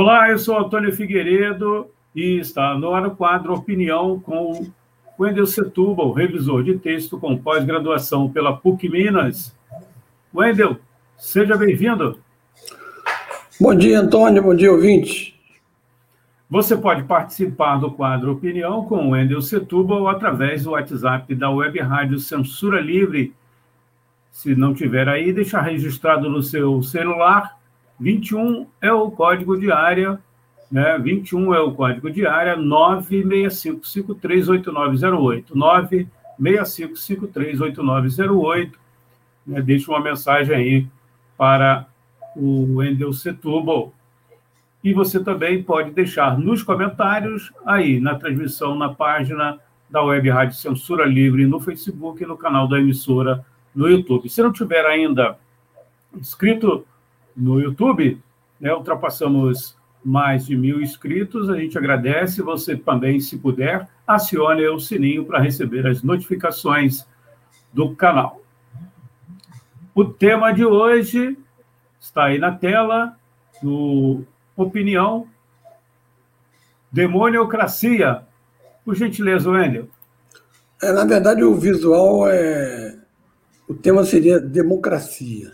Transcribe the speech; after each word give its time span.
Olá, 0.00 0.30
eu 0.30 0.38
sou 0.38 0.56
Antônio 0.56 0.92
Figueiredo 0.92 1.88
e 2.14 2.38
está 2.38 2.78
no 2.78 2.94
ar 2.94 3.04
o 3.04 3.16
quadro 3.16 3.52
Opinião 3.52 4.20
com 4.20 4.70
Wendel 5.18 5.44
Setúbal, 5.44 6.12
revisor 6.12 6.62
de 6.62 6.78
texto 6.78 7.18
com 7.18 7.36
pós-graduação 7.36 8.30
pela 8.30 8.56
PUC 8.56 8.88
Minas. 8.88 9.58
Wendel, 10.32 10.76
seja 11.16 11.56
bem-vindo. 11.56 12.20
Bom 13.60 13.74
dia, 13.74 13.98
Antônio. 13.98 14.40
Bom 14.40 14.54
dia, 14.54 14.70
ouvinte. 14.70 15.36
Você 16.48 16.76
pode 16.76 17.02
participar 17.02 17.78
do 17.78 17.90
quadro 17.90 18.30
Opinião 18.30 18.84
com 18.84 19.08
o 19.08 19.10
Wendel 19.10 19.42
Setúbal 19.42 20.06
através 20.06 20.62
do 20.62 20.70
WhatsApp 20.70 21.34
da 21.34 21.50
Web 21.50 21.76
Rádio 21.80 22.20
Censura 22.20 22.80
Livre. 22.80 23.34
Se 24.30 24.54
não 24.54 24.72
tiver 24.72 25.08
aí, 25.08 25.32
deixa 25.32 25.60
registrado 25.60 26.30
no 26.30 26.40
seu 26.40 26.80
celular 26.84 27.57
21 27.98 28.66
é 28.80 28.92
o 28.92 29.10
código 29.10 29.58
de 29.58 29.72
área, 29.72 30.20
né? 30.70 30.98
21 30.98 31.54
é 31.54 31.60
o 31.60 31.72
código 31.72 32.10
de 32.10 32.26
área 32.26 32.54
965538908. 32.56 35.46
965538908. 36.40 38.72
Né? 39.46 39.62
Deixa 39.62 39.90
uma 39.90 40.00
mensagem 40.00 40.54
aí 40.54 40.86
para 41.36 41.86
o 42.36 42.76
Wendel 42.76 43.12
Setúbal. 43.12 43.92
E 44.82 44.92
você 44.92 45.22
também 45.22 45.62
pode 45.62 45.90
deixar 45.90 46.38
nos 46.38 46.62
comentários 46.62 47.52
aí 47.66 47.98
na 47.98 48.14
transmissão 48.14 48.76
na 48.76 48.94
página 48.94 49.58
da 49.90 50.02
Web 50.02 50.30
Rádio 50.30 50.56
Censura 50.56 51.04
Livre 51.04 51.46
no 51.46 51.58
Facebook 51.58 52.22
e 52.22 52.26
no 52.26 52.36
canal 52.36 52.68
da 52.68 52.78
emissora 52.78 53.44
no 53.74 53.88
YouTube. 53.88 54.28
Se 54.28 54.40
não 54.42 54.52
tiver 54.52 54.86
ainda 54.86 55.36
inscrito 56.14 56.86
no 57.38 57.60
YouTube, 57.60 58.20
né, 58.60 58.74
ultrapassamos 58.74 59.76
mais 60.04 60.46
de 60.46 60.56
mil 60.56 60.82
inscritos. 60.82 61.48
A 61.48 61.56
gente 61.56 61.78
agradece. 61.78 62.42
Você 62.42 62.76
também, 62.76 63.20
se 63.20 63.38
puder, 63.38 63.88
acione 64.06 64.66
o 64.66 64.78
sininho 64.80 65.24
para 65.24 65.40
receber 65.40 65.86
as 65.86 66.02
notificações 66.02 67.06
do 67.72 67.94
canal. 67.94 68.42
O 69.94 70.04
tema 70.04 70.52
de 70.52 70.64
hoje 70.64 71.36
está 72.00 72.26
aí 72.26 72.38
na 72.38 72.52
tela, 72.52 73.16
no 73.62 74.24
Opinião 74.56 75.26
Demoniocracia. 76.90 78.22
Por 78.84 78.94
gentileza, 78.94 79.50
Wendel. 79.50 79.88
É, 80.82 80.92
na 80.92 81.04
verdade, 81.04 81.42
o 81.42 81.54
visual 81.54 82.28
é. 82.28 82.96
O 83.68 83.74
tema 83.74 84.04
seria 84.04 84.40
democracia. 84.40 85.52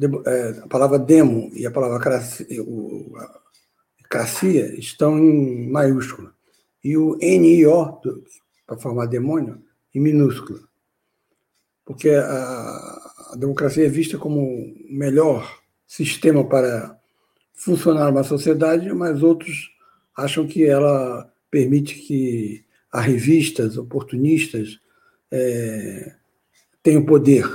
É, 0.00 0.60
a 0.62 0.68
palavra 0.68 0.98
demo 0.98 1.50
e 1.54 1.66
a 1.66 1.70
palavra 1.70 1.98
cracia 4.08 4.78
estão 4.78 5.18
em 5.18 5.68
maiúscula. 5.68 6.32
E 6.84 6.96
o 6.96 7.16
NIO, 7.16 8.00
para 8.66 8.78
formar 8.78 9.06
demônio, 9.06 9.60
em 9.94 10.00
minúscula. 10.00 10.60
Porque 11.84 12.10
a, 12.10 12.22
a 13.32 13.36
democracia 13.36 13.86
é 13.86 13.88
vista 13.88 14.16
como 14.16 14.40
o 14.40 14.74
melhor 14.88 15.60
sistema 15.86 16.44
para 16.44 16.98
funcionar 17.54 18.10
uma 18.10 18.22
sociedade, 18.22 18.92
mas 18.92 19.22
outros 19.22 19.70
acham 20.16 20.46
que 20.46 20.64
ela 20.64 21.32
permite 21.50 21.94
que 21.96 22.64
as 22.92 23.04
revistas 23.04 23.76
oportunistas 23.76 24.78
é, 25.30 26.14
tenham 26.82 27.04
poder. 27.04 27.46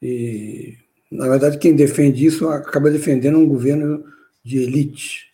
E 0.00 0.78
na 1.10 1.28
verdade, 1.28 1.58
quem 1.58 1.74
defende 1.74 2.26
isso 2.26 2.48
acaba 2.48 2.90
defendendo 2.90 3.38
um 3.38 3.48
governo 3.48 4.04
de 4.44 4.58
elite. 4.58 5.26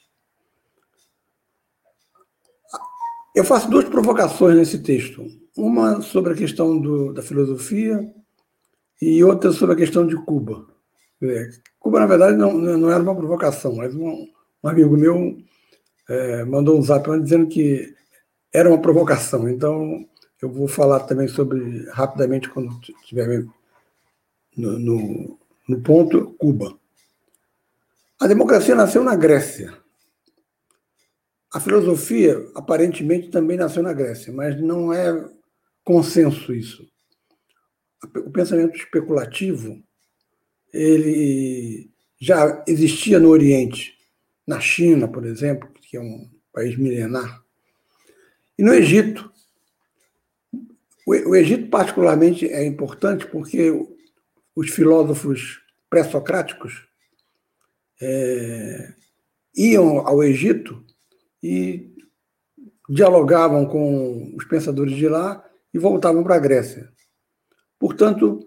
Eu 3.34 3.44
faço 3.44 3.70
duas 3.70 3.88
provocações 3.88 4.56
nesse 4.56 4.78
texto. 4.78 5.26
Uma 5.56 6.00
sobre 6.02 6.32
a 6.32 6.36
questão 6.36 6.78
do, 6.78 7.12
da 7.12 7.22
filosofia 7.22 8.12
e 9.00 9.24
outra 9.24 9.52
sobre 9.52 9.74
a 9.74 9.78
questão 9.78 10.06
de 10.06 10.16
Cuba. 10.16 10.66
Cuba, 11.78 12.00
na 12.00 12.06
verdade, 12.06 12.36
não, 12.36 12.52
não 12.52 12.90
era 12.90 13.02
uma 13.02 13.16
provocação, 13.16 13.76
mas 13.76 13.94
um, 13.94 14.28
um 14.62 14.68
amigo 14.68 14.96
meu 14.96 15.38
é, 16.08 16.44
mandou 16.44 16.78
um 16.78 16.82
zap 16.82 17.08
dizendo 17.20 17.46
que 17.46 17.94
era 18.52 18.68
uma 18.68 18.80
provocação. 18.80 19.48
Então, 19.48 20.06
eu 20.40 20.50
vou 20.50 20.68
falar 20.68 21.00
também 21.00 21.28
sobre, 21.28 21.86
rapidamente, 21.90 22.50
quando 22.50 22.78
estiver 23.00 23.46
no, 24.56 24.78
no, 24.78 25.38
no 25.72 25.80
ponto 25.80 26.34
Cuba. 26.38 26.78
A 28.20 28.26
democracia 28.26 28.74
nasceu 28.74 29.02
na 29.02 29.16
Grécia. 29.16 29.76
A 31.50 31.58
filosofia, 31.58 32.36
aparentemente, 32.54 33.30
também 33.30 33.56
nasceu 33.56 33.82
na 33.82 33.92
Grécia, 33.92 34.32
mas 34.32 34.60
não 34.60 34.92
é 34.92 35.28
consenso 35.82 36.52
isso. 36.52 36.86
O 38.16 38.30
pensamento 38.30 38.76
especulativo 38.76 39.82
ele 40.72 41.90
já 42.20 42.62
existia 42.66 43.18
no 43.18 43.28
Oriente, 43.28 43.94
na 44.46 44.60
China, 44.60 45.08
por 45.08 45.24
exemplo, 45.24 45.68
que 45.82 45.96
é 45.96 46.00
um 46.00 46.30
país 46.52 46.76
milenar, 46.76 47.42
e 48.58 48.62
no 48.62 48.72
Egito. 48.74 49.30
O 51.04 51.34
Egito, 51.34 51.68
particularmente, 51.68 52.46
é 52.46 52.64
importante 52.64 53.26
porque 53.26 53.72
os 54.54 54.70
filósofos 54.70 55.61
pré-socráticos 55.92 56.88
é, 58.00 58.94
iam 59.54 59.98
ao 60.08 60.24
Egito 60.24 60.82
e 61.42 61.94
dialogavam 62.88 63.66
com 63.66 64.34
os 64.34 64.42
pensadores 64.46 64.96
de 64.96 65.06
lá 65.06 65.46
e 65.72 65.78
voltavam 65.78 66.24
para 66.24 66.36
a 66.36 66.38
Grécia. 66.38 66.90
Portanto, 67.78 68.40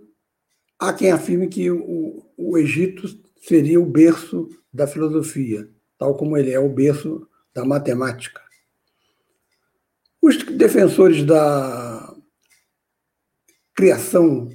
há 0.80 0.92
quem 0.92 1.12
afirme 1.12 1.48
que 1.48 1.70
o, 1.70 2.26
o 2.36 2.58
Egito 2.58 3.08
seria 3.44 3.80
o 3.80 3.86
berço 3.86 4.50
da 4.74 4.88
filosofia, 4.88 5.70
tal 6.00 6.18
como 6.18 6.36
ele 6.36 6.50
é 6.50 6.60
o 6.60 6.74
berço 6.74 7.30
da 7.54 7.64
matemática. 7.64 8.42
Os 10.20 10.36
defensores 10.38 11.24
da 11.24 12.12
criação 13.76 14.50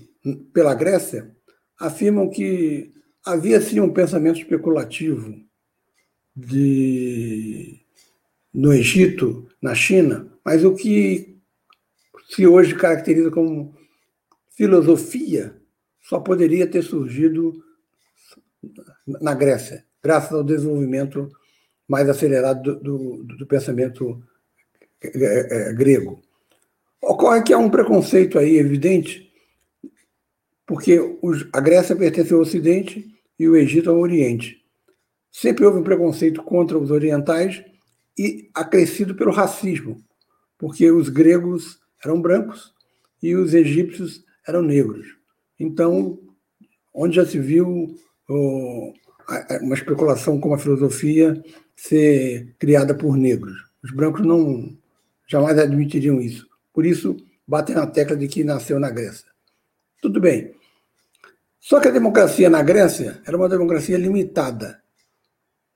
pela 0.52 0.74
Grécia 0.74 1.36
afirmam 1.80 2.28
que 2.28 2.92
havia 3.24 3.60
sim 3.60 3.80
um 3.80 3.92
pensamento 3.92 4.38
especulativo 4.38 5.34
de, 6.36 7.80
no 8.52 8.72
Egito, 8.72 9.48
na 9.60 9.74
China, 9.74 10.30
mas 10.44 10.64
o 10.64 10.74
que 10.74 11.38
se 12.28 12.46
hoje 12.46 12.74
caracteriza 12.74 13.30
como 13.30 13.74
filosofia 14.50 15.56
só 16.02 16.20
poderia 16.20 16.66
ter 16.66 16.82
surgido 16.82 17.52
na 19.06 19.34
Grécia, 19.34 19.86
graças 20.02 20.32
ao 20.32 20.44
desenvolvimento 20.44 21.30
mais 21.88 22.08
acelerado 22.08 22.62
do, 22.62 23.24
do, 23.24 23.36
do 23.36 23.46
pensamento 23.46 24.22
é, 25.02 25.70
é, 25.70 25.72
grego. 25.72 26.20
Ocorre 27.02 27.42
que 27.42 27.52
há 27.52 27.58
um 27.58 27.70
preconceito 27.70 28.38
aí 28.38 28.58
evidente 28.58 29.29
porque 30.70 31.00
a 31.52 31.60
Grécia 31.60 31.96
pertence 31.96 32.32
ao 32.32 32.38
Ocidente 32.38 33.12
e 33.36 33.48
o 33.48 33.56
Egito 33.56 33.90
ao 33.90 33.98
Oriente. 33.98 34.64
Sempre 35.32 35.64
houve 35.66 35.80
um 35.80 35.82
preconceito 35.82 36.44
contra 36.44 36.78
os 36.78 36.92
orientais 36.92 37.60
e 38.16 38.48
acrescido 38.54 39.16
pelo 39.16 39.32
racismo, 39.32 40.00
porque 40.56 40.88
os 40.88 41.08
gregos 41.08 41.80
eram 42.04 42.22
brancos 42.22 42.72
e 43.20 43.34
os 43.34 43.52
egípcios 43.52 44.24
eram 44.46 44.62
negros. 44.62 45.08
Então, 45.58 46.20
onde 46.94 47.16
já 47.16 47.26
se 47.26 47.40
viu 47.40 47.92
oh, 48.28 48.92
uma 49.62 49.74
especulação 49.74 50.38
como 50.38 50.54
a 50.54 50.58
filosofia 50.58 51.42
ser 51.74 52.54
criada 52.60 52.94
por 52.94 53.16
negros? 53.16 53.56
Os 53.82 53.90
brancos 53.90 54.24
não 54.24 54.78
jamais 55.26 55.58
admitiriam 55.58 56.20
isso. 56.20 56.46
Por 56.72 56.86
isso, 56.86 57.16
batem 57.44 57.74
na 57.74 57.88
tecla 57.88 58.16
de 58.16 58.28
que 58.28 58.44
nasceu 58.44 58.78
na 58.78 58.88
Grécia. 58.88 59.26
Tudo 60.00 60.20
bem. 60.20 60.59
Só 61.60 61.78
que 61.78 61.88
a 61.88 61.92
democracia 61.92 62.48
na 62.48 62.62
Grécia 62.62 63.20
era 63.26 63.36
uma 63.36 63.48
democracia 63.48 63.98
limitada. 63.98 64.82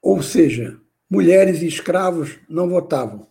ou 0.03 0.23
seja, 0.23 0.79
mulheres 1.09 1.63
e 1.63 1.67
escravos 1.67 2.39
não 2.49 2.69
votavam. 2.69 3.27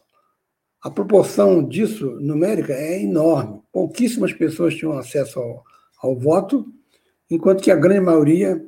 A 0.81 0.89
proporção 0.89 1.63
disso 1.67 2.19
numérica 2.19 2.73
é 2.73 3.01
enorme. 3.01 3.61
Pouquíssimas 3.71 4.33
pessoas 4.33 4.75
tinham 4.75 4.97
acesso 4.97 5.39
ao, 5.39 5.63
ao 6.01 6.19
voto, 6.19 6.65
enquanto 7.29 7.61
que 7.61 7.69
a 7.69 7.75
grande 7.75 8.01
maioria, 8.01 8.59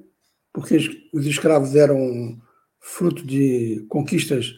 porque 0.54 0.78
os 1.12 1.26
escravos 1.26 1.76
eram 1.76 2.40
fruto 2.80 3.26
de 3.26 3.86
conquistas 3.90 4.54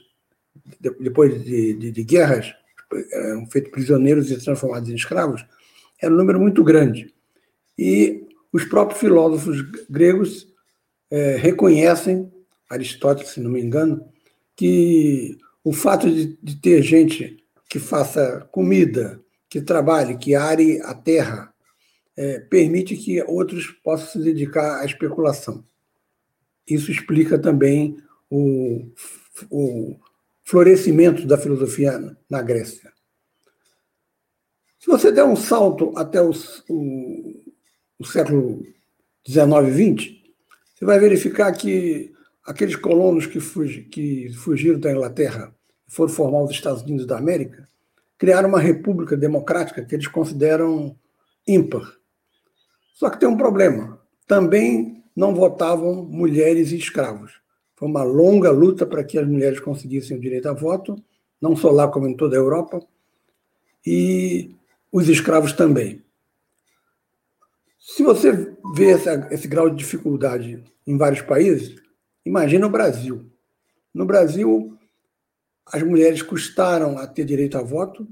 depois 1.00 1.44
de, 1.44 1.74
de, 1.74 1.92
de 1.92 2.04
guerras, 2.04 2.54
eram 3.14 3.46
feitos 3.48 3.72
prisioneiros 3.72 4.30
e 4.30 4.38
transformados 4.44 4.90
em 4.90 4.96
escravos, 4.96 5.46
era 6.02 6.14
um 6.14 6.18
número 6.18 6.40
muito 6.40 6.64
grande. 6.64 7.14
E 7.78 8.27
os 8.58 8.66
próprios 8.66 9.00
filósofos 9.00 9.62
gregos 9.88 10.48
é, 11.12 11.36
reconhecem, 11.36 12.32
Aristóteles, 12.68 13.30
se 13.30 13.40
não 13.40 13.52
me 13.52 13.62
engano, 13.62 14.04
que 14.56 15.38
o 15.64 15.72
fato 15.72 16.10
de, 16.10 16.36
de 16.42 16.56
ter 16.56 16.82
gente 16.82 17.38
que 17.70 17.78
faça 17.78 18.50
comida, 18.52 19.22
que 19.48 19.62
trabalhe, 19.62 20.18
que 20.18 20.34
are 20.34 20.82
a 20.82 20.96
terra, 20.96 21.54
é, 22.16 22.40
permite 22.40 22.98
que 22.98 23.22
outros 23.22 23.68
possam 23.84 24.08
se 24.08 24.20
dedicar 24.24 24.82
à 24.82 24.86
especulação. 24.86 25.64
Isso 26.68 26.90
explica 26.90 27.38
também 27.38 27.96
o, 28.28 28.88
o 29.52 29.96
florescimento 30.44 31.28
da 31.28 31.38
filosofia 31.38 32.18
na 32.28 32.42
Grécia. 32.42 32.92
Se 34.80 34.88
você 34.88 35.12
der 35.12 35.26
um 35.26 35.36
salto 35.36 35.94
até 35.96 36.20
o, 36.20 36.32
o, 36.68 37.47
o 38.00 38.06
século 38.06 38.64
XIX 39.28 39.46
e 39.68 39.96
XX, 39.96 40.16
você 40.76 40.86
vai 40.86 41.00
verificar 41.00 41.52
que 41.52 42.14
aqueles 42.46 42.76
colonos 42.76 43.26
que, 43.26 43.40
fugi, 43.40 43.84
que 43.84 44.30
fugiram 44.34 44.80
da 44.80 44.92
Inglaterra 44.92 45.54
e 45.88 45.92
foram 45.92 46.14
formar 46.14 46.44
os 46.44 46.52
Estados 46.52 46.82
Unidos 46.84 47.06
da 47.06 47.18
América 47.18 47.68
criaram 48.18 48.50
uma 48.50 48.60
república 48.60 49.16
democrática 49.16 49.84
que 49.84 49.96
eles 49.96 50.08
consideram 50.08 50.96
ímpar. 51.48 51.94
Só 52.94 53.10
que 53.10 53.20
tem 53.20 53.30
um 53.30 53.38
problema. 53.38 54.00
Também 54.26 55.04
não 55.16 55.36
votavam 55.36 56.04
mulheres 56.04 56.72
e 56.72 56.78
escravos. 56.78 57.34
Foi 57.76 57.88
uma 57.88 58.04
longa 58.04 58.50
luta 58.50 58.86
para 58.86 59.04
que 59.04 59.20
as 59.20 59.28
mulheres 59.28 59.60
conseguissem 59.60 60.18
o 60.18 60.20
direito 60.20 60.50
a 60.50 60.54
voto, 60.54 60.96
não 61.40 61.56
só 61.56 61.70
lá 61.70 61.88
como 61.88 62.08
em 62.08 62.18
toda 62.18 62.36
a 62.36 62.40
Europa, 62.40 62.82
e 63.86 64.56
os 64.92 65.08
escravos 65.08 65.54
também. 65.54 66.04
Se 67.88 68.04
você 68.04 68.54
vê 68.76 68.92
essa, 68.92 69.30
esse 69.32 69.48
grau 69.48 69.70
de 69.70 69.78
dificuldade 69.78 70.62
em 70.86 70.98
vários 70.98 71.22
países, 71.22 71.82
imagina 72.26 72.68
o 72.68 72.70
Brasil. 72.70 73.32
No 73.94 74.06
Brasil, 74.06 74.78
as 75.66 75.82
mulheres 75.84 76.22
custaram 76.22 76.98
a 76.98 77.08
ter 77.08 77.24
direito 77.24 77.58
a 77.58 77.64
voto, 77.64 78.06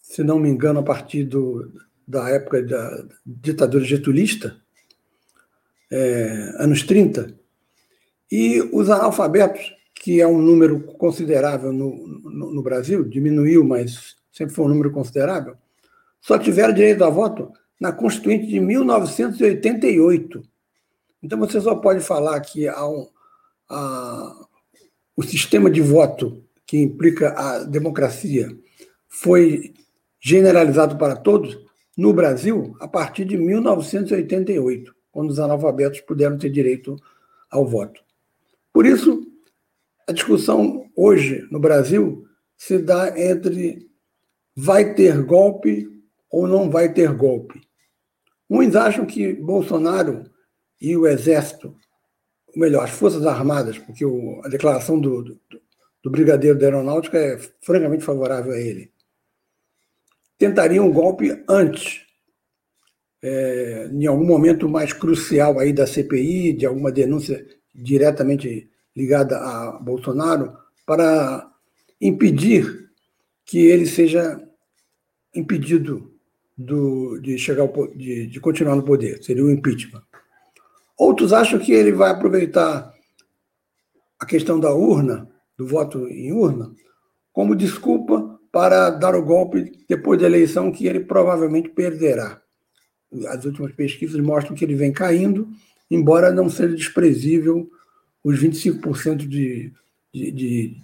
se 0.00 0.24
não 0.24 0.40
me 0.40 0.48
engano, 0.48 0.80
a 0.80 0.82
partir 0.82 1.22
do, 1.22 1.72
da 2.06 2.28
época 2.28 2.60
da 2.60 3.06
ditadura 3.24 3.84
getulista, 3.84 4.60
é, 5.92 6.56
anos 6.58 6.82
30, 6.82 7.38
e 8.32 8.60
os 8.72 8.90
analfabetos, 8.90 9.72
que 9.94 10.20
é 10.20 10.26
um 10.26 10.42
número 10.42 10.80
considerável 10.94 11.72
no, 11.72 12.04
no, 12.04 12.52
no 12.52 12.62
Brasil, 12.64 13.04
diminuiu, 13.04 13.62
mas 13.62 14.16
sempre 14.32 14.56
foi 14.56 14.64
um 14.64 14.70
número 14.70 14.90
considerável, 14.90 15.56
só 16.20 16.36
tiveram 16.36 16.74
direito 16.74 17.04
a 17.04 17.08
voto 17.08 17.52
na 17.80 17.92
Constituinte 17.92 18.46
de 18.46 18.60
1988. 18.60 20.42
Então 21.22 21.38
você 21.38 21.60
só 21.60 21.74
pode 21.74 22.00
falar 22.00 22.40
que 22.40 22.66
há 22.66 22.86
um, 22.86 23.08
a, 23.68 24.46
o 25.16 25.22
sistema 25.22 25.70
de 25.70 25.80
voto 25.80 26.42
que 26.66 26.78
implica 26.78 27.30
a 27.30 27.64
democracia 27.64 28.56
foi 29.08 29.74
generalizado 30.20 30.96
para 30.96 31.16
todos 31.16 31.58
no 31.96 32.12
Brasil 32.12 32.76
a 32.80 32.86
partir 32.86 33.24
de 33.24 33.36
1988, 33.36 34.94
quando 35.10 35.30
os 35.30 35.40
analfabetos 35.40 36.00
puderam 36.00 36.38
ter 36.38 36.50
direito 36.50 36.96
ao 37.50 37.66
voto. 37.66 38.00
Por 38.72 38.86
isso, 38.86 39.26
a 40.06 40.12
discussão 40.12 40.88
hoje 40.94 41.46
no 41.50 41.58
Brasil 41.58 42.26
se 42.56 42.78
dá 42.78 43.18
entre 43.18 43.88
vai 44.54 44.94
ter 44.94 45.22
golpe 45.22 45.88
ou 46.30 46.46
não 46.46 46.70
vai 46.70 46.92
ter 46.92 47.12
golpe. 47.12 47.60
Uns 48.48 48.74
acham 48.74 49.04
que 49.04 49.34
Bolsonaro 49.34 50.24
e 50.80 50.96
o 50.96 51.06
Exército, 51.06 51.76
ou 52.46 52.60
melhor, 52.60 52.84
as 52.84 52.90
Forças 52.90 53.26
Armadas, 53.26 53.78
porque 53.78 54.04
o, 54.04 54.40
a 54.44 54.48
declaração 54.48 54.98
do, 54.98 55.22
do, 55.22 55.40
do 56.02 56.10
Brigadeiro 56.10 56.58
da 56.58 56.66
Aeronáutica 56.66 57.18
é 57.18 57.38
francamente 57.60 58.04
favorável 58.04 58.52
a 58.52 58.58
ele, 58.58 58.90
tentariam 60.38 60.86
um 60.86 60.92
golpe 60.92 61.44
antes, 61.48 62.06
é, 63.20 63.90
em 63.92 64.06
algum 64.06 64.24
momento 64.24 64.68
mais 64.68 64.92
crucial 64.92 65.58
aí 65.58 65.72
da 65.72 65.86
CPI, 65.86 66.52
de 66.52 66.64
alguma 66.64 66.92
denúncia 66.92 67.44
diretamente 67.74 68.70
ligada 68.96 69.36
a 69.36 69.72
Bolsonaro, 69.72 70.56
para 70.86 71.50
impedir 72.00 72.88
que 73.44 73.58
ele 73.66 73.86
seja 73.86 74.40
impedido 75.34 76.07
do, 76.58 77.20
de 77.20 77.38
chegar 77.38 77.62
ao, 77.62 77.86
de, 77.94 78.26
de 78.26 78.40
continuar 78.40 78.74
no 78.74 78.82
poder, 78.82 79.22
seria 79.22 79.44
o 79.44 79.50
impeachment. 79.50 80.02
Outros 80.98 81.32
acham 81.32 81.60
que 81.60 81.70
ele 81.70 81.92
vai 81.92 82.10
aproveitar 82.10 82.92
a 84.18 84.26
questão 84.26 84.58
da 84.58 84.74
urna, 84.74 85.30
do 85.56 85.64
voto 85.64 86.08
em 86.08 86.32
urna, 86.32 86.74
como 87.32 87.54
desculpa 87.54 88.40
para 88.50 88.90
dar 88.90 89.14
o 89.14 89.24
golpe 89.24 89.70
depois 89.88 90.20
da 90.20 90.26
eleição 90.26 90.72
que 90.72 90.88
ele 90.88 91.00
provavelmente 91.00 91.68
perderá. 91.68 92.42
As 93.28 93.44
últimas 93.44 93.72
pesquisas 93.72 94.20
mostram 94.20 94.56
que 94.56 94.64
ele 94.64 94.74
vem 94.74 94.92
caindo, 94.92 95.48
embora 95.88 96.32
não 96.32 96.50
seja 96.50 96.74
desprezível 96.74 97.70
os 98.24 98.42
25% 98.42 99.18
de, 99.18 99.72
de, 100.12 100.32
de, 100.32 100.76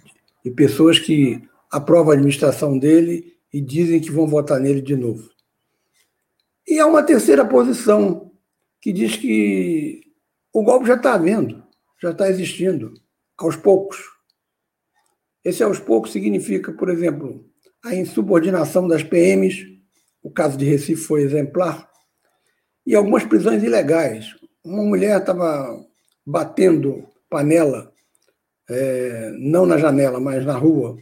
de 0.45 0.51
pessoas 0.51 0.97
que 0.97 1.43
aprovam 1.69 2.11
a 2.11 2.13
administração 2.13 2.79
dele 2.79 3.33
e 3.53 3.59
dizem 3.59 3.99
que 3.99 4.11
vão 4.11 4.25
votar 4.25 4.59
nele 4.59 4.81
de 4.81 4.95
novo. 4.95 5.34
E 6.67 6.79
há 6.79 6.85
uma 6.87 7.03
terceira 7.03 7.45
posição 7.45 8.31
que 8.81 8.91
diz 8.91 9.15
que 9.15 10.01
o 10.53 10.63
golpe 10.63 10.87
já 10.87 10.95
está 10.95 11.13
havendo, 11.13 11.63
já 12.01 12.11
está 12.11 12.29
existindo, 12.29 12.93
aos 13.37 13.55
poucos. 13.55 13.97
Esse 15.43 15.63
aos 15.63 15.79
poucos 15.79 16.11
significa, 16.11 16.71
por 16.71 16.89
exemplo, 16.89 17.45
a 17.83 17.93
insubordinação 17.93 18.87
das 18.87 19.03
PMs, 19.03 19.63
o 20.23 20.31
caso 20.31 20.57
de 20.57 20.65
Recife 20.65 21.01
foi 21.01 21.21
exemplar, 21.21 21.89
e 22.85 22.95
algumas 22.95 23.23
prisões 23.23 23.63
ilegais. 23.63 24.35
Uma 24.63 24.83
mulher 24.83 25.19
estava 25.19 25.79
batendo 26.25 27.07
panela, 27.29 27.93
é, 28.67 29.31
não 29.37 29.65
na 29.65 29.77
janela, 29.77 30.19
mas 30.19 30.43
na 30.45 30.57
rua, 30.57 30.97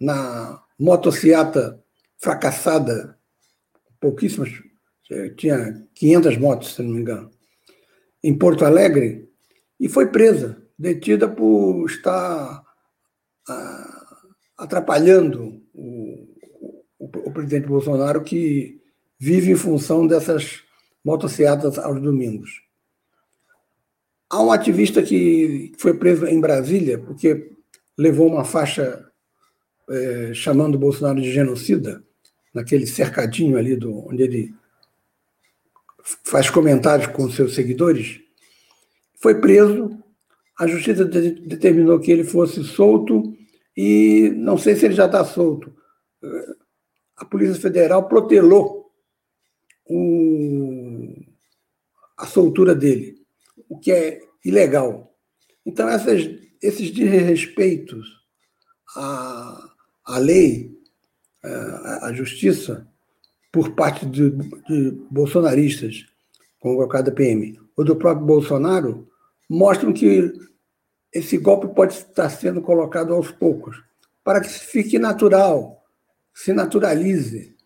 na 0.00 0.62
motociata 0.78 1.82
fracassada, 2.18 3.18
pouquíssimas 4.00 4.50
tinha 5.36 5.86
500 5.94 6.36
motos, 6.38 6.74
se 6.74 6.82
não 6.82 6.90
me 6.90 7.00
engano, 7.00 7.30
em 8.22 8.36
Porto 8.36 8.64
Alegre, 8.64 9.28
e 9.78 9.88
foi 9.88 10.08
presa, 10.08 10.62
detida 10.78 11.28
por 11.28 11.86
estar 11.86 12.62
ah, 13.48 14.06
atrapalhando 14.58 15.62
o, 15.74 16.28
o, 16.98 17.06
o, 17.06 17.32
presidente 17.32 17.66
Bolsonaro, 17.66 18.22
que 18.22 18.80
vive 19.18 19.50
em 19.50 19.56
função 19.56 20.06
dessas 20.06 20.62
motocicletas 21.04 21.78
aos 21.78 22.00
domingos. 22.00 22.62
Há 24.28 24.42
um 24.42 24.52
ativista 24.52 25.02
que 25.02 25.72
foi 25.78 25.94
preso 25.94 26.26
em 26.26 26.40
Brasília 26.40 26.98
porque 26.98 27.52
levou 27.98 28.28
uma 28.28 28.44
faixa 28.44 29.10
é, 29.88 30.32
chamando 30.32 30.78
Bolsonaro 30.78 31.20
de 31.20 31.32
genocida, 31.32 32.04
naquele 32.54 32.86
cercadinho 32.86 33.56
ali 33.56 33.76
do, 33.76 34.08
onde 34.08 34.22
ele 34.22 34.54
faz 36.24 36.50
comentários 36.50 37.08
com 37.08 37.30
seus 37.30 37.54
seguidores, 37.54 38.20
foi 39.20 39.40
preso. 39.40 39.98
A 40.58 40.66
justiça 40.66 41.04
determinou 41.04 42.00
que 42.00 42.10
ele 42.10 42.24
fosse 42.24 42.62
solto 42.64 43.34
e 43.76 44.30
não 44.36 44.58
sei 44.58 44.76
se 44.76 44.84
ele 44.84 44.94
já 44.94 45.06
está 45.06 45.24
solto. 45.24 45.74
A 47.16 47.24
Polícia 47.24 47.54
Federal 47.54 48.08
protelou 48.08 48.92
o, 49.86 51.14
a 52.16 52.26
soltura 52.26 52.74
dele, 52.74 53.16
o 53.68 53.78
que 53.78 53.92
é 53.92 54.20
ilegal. 54.44 55.14
Então, 55.64 55.88
essas, 55.88 56.28
esses 56.62 56.90
desrespeitos 56.90 58.06
à, 58.96 59.72
à 60.04 60.18
lei, 60.18 60.78
à, 61.42 62.06
à 62.08 62.12
justiça, 62.12 62.89
por 63.52 63.74
parte 63.74 64.06
de, 64.06 64.30
de 64.30 64.90
bolsonaristas, 65.10 66.06
como 66.58 66.80
o 66.80 66.88
caso 66.88 67.04
da 67.04 67.12
PM, 67.12 67.58
ou 67.76 67.84
do 67.84 67.96
próprio 67.96 68.26
Bolsonaro, 68.26 69.08
mostram 69.48 69.92
que 69.92 70.32
esse 71.12 71.36
golpe 71.38 71.74
pode 71.74 71.94
estar 71.94 72.30
sendo 72.30 72.60
colocado 72.60 73.12
aos 73.12 73.30
poucos, 73.30 73.82
para 74.22 74.40
que 74.40 74.48
fique 74.48 74.98
natural, 74.98 75.82
se 76.32 76.52
naturalize. 76.52 77.56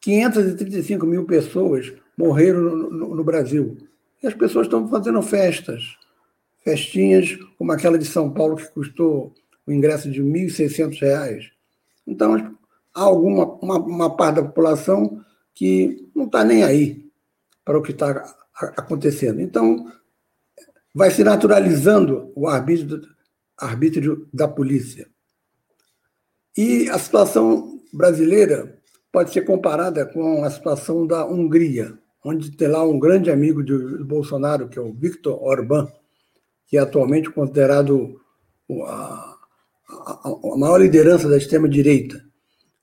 535 0.00 1.06
mil 1.06 1.24
pessoas 1.24 1.92
morreram 2.16 2.60
no, 2.60 2.90
no, 2.90 3.14
no 3.16 3.24
Brasil. 3.24 3.76
E 4.22 4.26
as 4.26 4.34
pessoas 4.34 4.66
estão 4.66 4.88
fazendo 4.88 5.20
festas. 5.22 5.96
Festinhas 6.62 7.36
como 7.58 7.72
aquela 7.72 7.98
de 7.98 8.04
São 8.04 8.30
Paulo, 8.30 8.56
que 8.56 8.68
custou 8.68 9.34
o 9.66 9.72
ingresso 9.72 10.10
de 10.10 10.22
R$ 10.22 10.28
1.600. 10.28 11.50
Então, 12.06 12.56
há 12.94 13.02
alguma 13.02 13.44
uma, 13.56 13.78
uma 13.78 14.16
parte 14.16 14.36
da 14.36 14.42
população 14.42 15.24
que 15.54 16.08
não 16.14 16.26
está 16.26 16.44
nem 16.44 16.62
aí 16.62 17.10
para 17.64 17.78
o 17.78 17.82
que 17.82 17.92
está 17.92 18.24
acontecendo. 18.76 19.40
Então, 19.40 19.90
vai 20.94 21.10
se 21.10 21.24
naturalizando 21.24 22.32
o 22.36 22.46
arbítrio, 22.46 23.00
arbítrio 23.58 24.28
da 24.32 24.46
polícia. 24.46 25.08
E 26.56 26.88
a 26.88 26.98
situação 26.98 27.80
brasileira 27.92 28.78
pode 29.10 29.32
ser 29.32 29.42
comparada 29.42 30.06
com 30.06 30.44
a 30.44 30.50
situação 30.50 31.06
da 31.06 31.26
Hungria, 31.26 31.98
onde 32.24 32.56
tem 32.56 32.68
lá 32.68 32.84
um 32.84 32.98
grande 32.98 33.30
amigo 33.30 33.62
de 33.62 33.76
Bolsonaro, 34.04 34.68
que 34.68 34.78
é 34.78 34.82
o 34.82 34.92
Viktor 34.92 35.42
Orbán, 35.42 35.88
que 36.66 36.76
é 36.76 36.80
atualmente 36.80 37.30
considerado 37.30 38.20
a, 38.86 39.36
a, 39.88 40.28
a 40.52 40.56
maior 40.56 40.78
liderança 40.78 41.28
da 41.28 41.36
extrema-direita, 41.36 42.24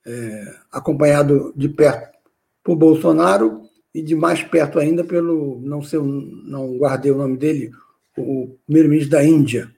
é, 0.05 0.55
acompanhado 0.71 1.53
de 1.55 1.69
perto 1.69 2.17
por 2.63 2.75
Bolsonaro 2.75 3.61
e 3.93 4.01
de 4.01 4.15
mais 4.15 4.41
perto 4.43 4.79
ainda 4.79 5.03
pelo, 5.03 5.59
não 5.61 5.81
sei, 5.83 5.99
não 5.99 6.77
guardei 6.77 7.11
o 7.11 7.17
nome 7.17 7.37
dele, 7.37 7.71
o 8.17 8.57
primeiro-ministro 8.65 9.11
da 9.11 9.23
Índia, 9.23 9.71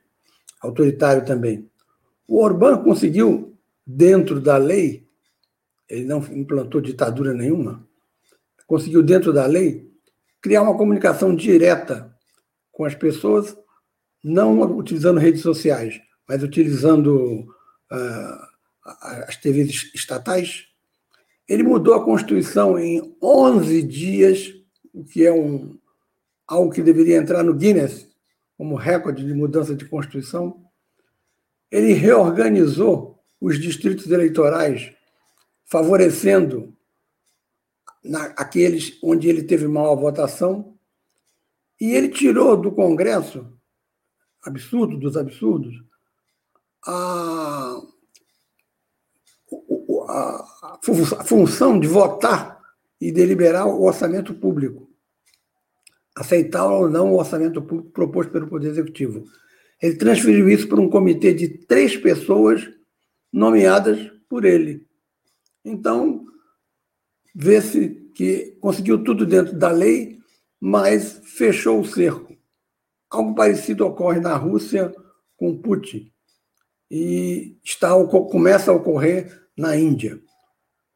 autoritário 0.61 1.25
também. 1.25 1.69
O 2.27 2.41
Orbán 2.41 2.83
conseguiu, 2.83 3.57
dentro 3.85 4.39
da 4.39 4.57
lei, 4.57 5.05
ele 5.89 6.05
não 6.05 6.19
implantou 6.31 6.81
ditadura 6.81 7.33
nenhuma, 7.33 7.85
conseguiu, 8.67 9.03
dentro 9.03 9.33
da 9.33 9.45
lei, 9.45 9.91
criar 10.41 10.61
uma 10.61 10.77
comunicação 10.77 11.35
direta 11.35 12.13
com 12.71 12.85
as 12.85 12.95
pessoas, 12.95 13.55
não 14.23 14.61
utilizando 14.77 15.19
redes 15.19 15.41
sociais, 15.41 16.01
mas 16.27 16.41
utilizando 16.43 17.45
uh, 17.91 18.52
as 18.85 19.37
TVs 19.37 19.91
estatais. 19.93 20.67
Ele 21.47 21.63
mudou 21.63 21.93
a 21.93 22.03
Constituição 22.03 22.77
em 22.77 23.15
11 23.21 23.83
dias, 23.83 24.53
o 24.93 25.03
que 25.03 25.25
é 25.25 25.31
um, 25.31 25.77
algo 26.47 26.71
que 26.71 26.81
deveria 26.81 27.17
entrar 27.17 27.43
no 27.43 27.53
Guinness 27.53 28.07
como 28.57 28.75
recorde 28.75 29.25
de 29.25 29.33
mudança 29.33 29.75
de 29.75 29.85
Constituição. 29.85 30.63
Ele 31.71 31.93
reorganizou 31.93 33.19
os 33.41 33.59
distritos 33.59 34.09
eleitorais, 34.09 34.93
favorecendo 35.65 36.73
na, 38.03 38.25
aqueles 38.37 38.97
onde 39.03 39.27
ele 39.27 39.43
teve 39.43 39.67
maior 39.67 39.95
votação, 39.95 40.77
e 41.79 41.91
ele 41.93 42.09
tirou 42.09 42.55
do 42.55 42.71
Congresso, 42.71 43.51
absurdo 44.41 44.97
dos 44.97 45.17
absurdos, 45.17 45.83
a, 46.85 47.81
a, 50.13 50.77
a 51.19 51.23
função 51.23 51.79
de 51.79 51.87
votar 51.87 52.61
e 53.01 53.11
deliberar 53.11 53.67
o 53.67 53.83
orçamento 53.83 54.33
público, 54.33 54.89
aceitar 56.15 56.65
ou 56.65 56.89
não 56.89 57.11
o 57.11 57.17
orçamento 57.17 57.61
público 57.61 57.91
proposto 57.91 58.31
pelo 58.31 58.47
Poder 58.47 58.69
Executivo. 58.69 59.25
Ele 59.81 59.95
transferiu 59.95 60.47
isso 60.47 60.67
para 60.67 60.79
um 60.79 60.89
comitê 60.89 61.33
de 61.33 61.49
três 61.49 61.97
pessoas 61.97 62.69
nomeadas 63.31 64.11
por 64.29 64.45
ele. 64.45 64.87
Então, 65.65 66.25
vê-se 67.33 67.89
que 68.15 68.55
conseguiu 68.61 69.03
tudo 69.03 69.25
dentro 69.25 69.57
da 69.57 69.71
lei, 69.71 70.19
mas 70.59 71.19
fechou 71.23 71.79
o 71.79 71.85
cerco. 71.85 72.33
Algo 73.09 73.35
parecido 73.35 73.85
ocorre 73.85 74.19
na 74.19 74.35
Rússia 74.35 74.93
com 75.35 75.57
Putin 75.57 76.13
e 76.89 77.57
está, 77.63 77.89
começa 78.05 78.71
a 78.71 78.75
ocorrer 78.75 79.42
na 79.57 79.75
Índia. 79.75 80.21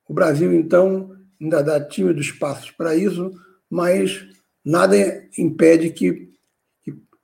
O 0.08 0.14
Brasil, 0.14 0.54
então, 0.54 1.16
ainda 1.40 1.62
dá 1.62 1.84
tímidos 1.84 2.32
passos 2.32 2.72
para 2.72 2.96
isso, 2.96 3.32
mas 3.70 4.26
nada 4.64 4.96
impede 5.38 5.92
que, 5.92 6.28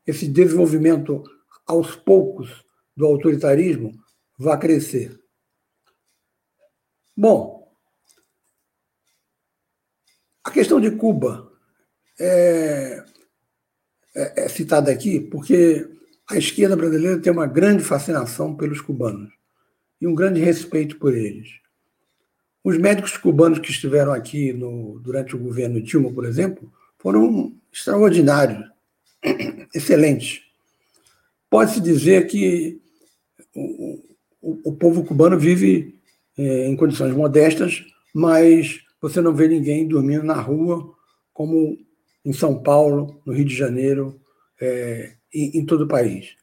esse 0.06 0.28
desenvolvimento 0.28 1.24
aos 1.66 1.96
poucos 1.96 2.64
do 2.96 3.06
autoritarismo 3.06 3.94
vá 4.38 4.58
crescer. 4.58 5.18
Bom, 7.16 7.72
a 10.44 10.52
questão 10.52 10.82
de 10.82 10.92
Cuba 10.92 11.52
é, 12.20 13.06
é, 14.16 14.44
é, 14.44 14.50
citada 14.50 14.92
aqui 14.92 15.20
porque 15.20 15.90
a 16.30 16.38
esquerda 16.38 16.76
brasileira 16.76 17.22
tem 17.22 17.32
uma 17.32 17.48
grande 17.48 17.84
fascinação 17.84 18.56
pelos 18.56 18.82
cubanos 18.82 19.34
e 20.04 20.08
um 20.08 20.14
grande 20.14 20.42
respeito 20.42 20.98
por 20.98 21.16
eles. 21.16 21.62
Os 22.62 22.78
médicos 22.78 23.16
cubanos 23.16 23.60
que 23.60 23.72
estiveram 23.72 24.12
aqui 24.12 24.52
no, 24.52 25.00
durante 25.00 25.34
o 25.34 25.40
governo 25.40 25.82
Dilma, 25.82 26.12
por 26.12 26.26
exemplo, 26.26 26.70
foram 27.00 27.56
extraordinários, 27.72 28.70
excelentes. 29.74 30.42
Pode-se 31.50 31.80
dizer 31.80 32.28
que 32.28 32.82
o, 33.56 34.02
o, 34.42 34.72
o, 34.72 34.76
povo 34.76 35.06
cubano 35.06 35.40
vive 35.40 35.98
é, 36.38 36.68
em 36.68 36.76
condições 36.76 37.16
modestas, 37.16 37.86
mas 38.14 38.82
você 39.00 39.22
não 39.22 39.34
vê 39.34 39.48
ninguém 39.48 39.88
dormindo 39.88 40.24
na 40.24 40.36
rua, 40.36 40.94
como 41.34 41.78
em 42.26 42.34
São 42.34 42.62
Paulo, 42.62 43.22
no 43.26 43.32
Rio 43.32 43.46
de 43.46 43.56
Janeiro, 43.56 44.20
é, 44.60 45.14
em, 45.34 45.60
em 45.60 45.66
todo 45.66 45.86
o 45.86 45.88
país. 45.88 46.36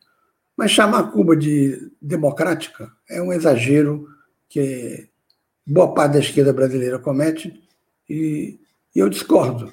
Mas 0.61 0.73
chamar 0.73 1.11
Cuba 1.11 1.35
de 1.35 1.91
democrática 2.03 2.93
é 3.09 3.23
um 3.23 3.33
exagero 3.33 4.07
que 4.47 5.09
boa 5.67 5.95
parte 5.95 6.13
da 6.13 6.19
esquerda 6.19 6.53
brasileira 6.53 6.99
comete 6.99 7.67
e, 8.07 8.61
eu 8.95 9.09
discordo. 9.09 9.73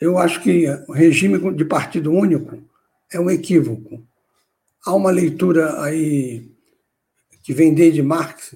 Eu 0.00 0.18
acho 0.18 0.40
que 0.40 0.68
o 0.86 0.92
regime 0.92 1.52
de 1.52 1.64
partido 1.64 2.12
único 2.12 2.62
é 3.12 3.18
um 3.18 3.28
equívoco. 3.28 4.06
Há 4.86 4.94
uma 4.94 5.10
leitura 5.10 5.82
aí 5.82 6.48
que 7.42 7.52
vem 7.52 7.74
desde 7.74 8.00
Marx, 8.00 8.54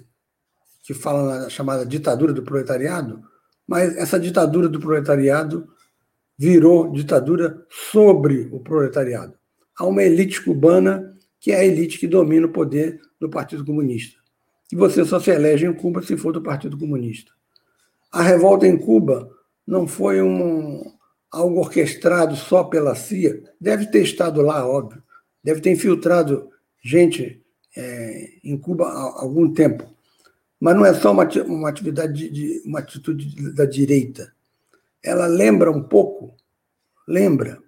que 0.84 0.94
fala 0.94 1.40
na 1.40 1.48
chamada 1.48 1.84
ditadura 1.84 2.32
do 2.32 2.44
proletariado, 2.44 3.20
mas 3.66 3.96
essa 3.96 4.20
ditadura 4.20 4.68
do 4.68 4.78
proletariado 4.78 5.68
virou 6.38 6.92
ditadura 6.92 7.66
sobre 7.68 8.48
o 8.52 8.60
proletariado. 8.60 9.34
Há 9.76 9.84
uma 9.84 10.04
elite 10.04 10.40
cubana 10.40 11.13
que 11.44 11.52
é 11.52 11.56
a 11.56 11.64
elite 11.66 11.98
que 11.98 12.06
domina 12.06 12.46
o 12.46 12.50
poder 12.50 13.02
do 13.20 13.28
Partido 13.28 13.66
Comunista. 13.66 14.18
E 14.72 14.76
você 14.76 15.04
só 15.04 15.20
se 15.20 15.30
elege 15.30 15.66
em 15.66 15.74
Cuba 15.74 16.00
se 16.00 16.16
for 16.16 16.32
do 16.32 16.40
Partido 16.40 16.78
Comunista. 16.78 17.32
A 18.10 18.22
revolta 18.22 18.66
em 18.66 18.78
Cuba 18.78 19.30
não 19.66 19.86
foi 19.86 20.22
um, 20.22 20.82
algo 21.30 21.60
orquestrado 21.60 22.34
só 22.34 22.64
pela 22.64 22.94
CIA, 22.94 23.42
deve 23.60 23.90
ter 23.90 24.02
estado 24.02 24.40
lá, 24.40 24.66
óbvio, 24.66 25.02
deve 25.42 25.60
ter 25.60 25.70
infiltrado 25.70 26.48
gente 26.82 27.44
é, 27.76 28.38
em 28.42 28.56
Cuba 28.56 28.86
há 28.86 29.20
algum 29.20 29.52
tempo. 29.52 29.84
Mas 30.58 30.74
não 30.74 30.86
é 30.86 30.94
só 30.94 31.12
uma, 31.12 31.68
atividade 31.68 32.14
de, 32.14 32.30
de, 32.30 32.62
uma 32.66 32.78
atitude 32.78 33.52
da 33.52 33.66
direita. 33.66 34.32
Ela 35.02 35.26
lembra 35.26 35.70
um 35.70 35.82
pouco, 35.82 36.34
lembra 37.06 37.62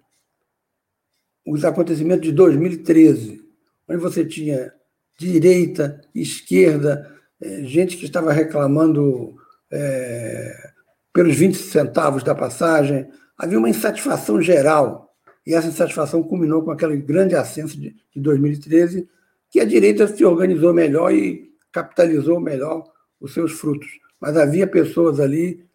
os 1.45 1.63
acontecimentos 1.63 2.25
de 2.25 2.31
2013, 2.31 3.45
onde 3.87 4.01
você 4.01 4.25
tinha 4.25 4.73
direita, 5.17 6.01
esquerda, 6.13 7.11
é, 7.41 7.63
gente 7.63 7.97
que 7.97 8.05
estava 8.05 8.31
reclamando 8.31 9.35
é, 9.71 10.71
pelos 11.13 11.35
20 11.35 11.55
centavos 11.55 12.23
da 12.23 12.35
passagem. 12.35 13.09
Havia 13.37 13.57
uma 13.57 13.69
insatisfação 13.69 14.41
geral. 14.41 15.13
E 15.45 15.53
essa 15.53 15.67
insatisfação 15.67 16.21
culminou 16.21 16.61
com 16.63 16.71
aquele 16.71 16.97
grande 16.97 17.35
ascenso 17.35 17.79
de, 17.79 17.95
de 18.13 18.21
2013, 18.21 19.07
que 19.49 19.59
a 19.59 19.65
direita 19.65 20.07
se 20.07 20.25
organizou 20.25 20.73
melhor 20.73 21.13
e 21.13 21.51
capitalizou 21.71 22.39
melhor 22.39 22.83
os 23.19 23.33
seus 23.33 23.53
frutos. 23.53 23.87
Mas 24.19 24.35
havia 24.35 24.67
pessoas 24.67 25.19
ali, 25.19 25.65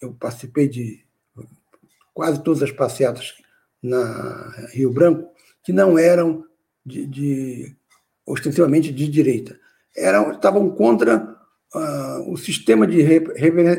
eu 0.00 0.12
participei 0.12 0.68
de 0.68 1.04
quase 2.14 2.42
todas 2.42 2.62
as 2.62 2.70
passeatas 2.70 3.34
na 3.82 4.68
Rio 4.72 4.90
Branco, 4.90 5.28
que 5.62 5.72
não 5.72 5.98
eram 5.98 6.45
de, 6.86 7.06
de 7.06 7.76
ostensivamente 8.24 8.92
de 8.92 9.08
direita. 9.08 9.58
Eram, 9.96 10.32
estavam 10.32 10.70
contra 10.70 11.36
uh, 11.74 12.32
o 12.32 12.36
sistema 12.36 12.86
de 12.86 13.02
rep 13.02 13.32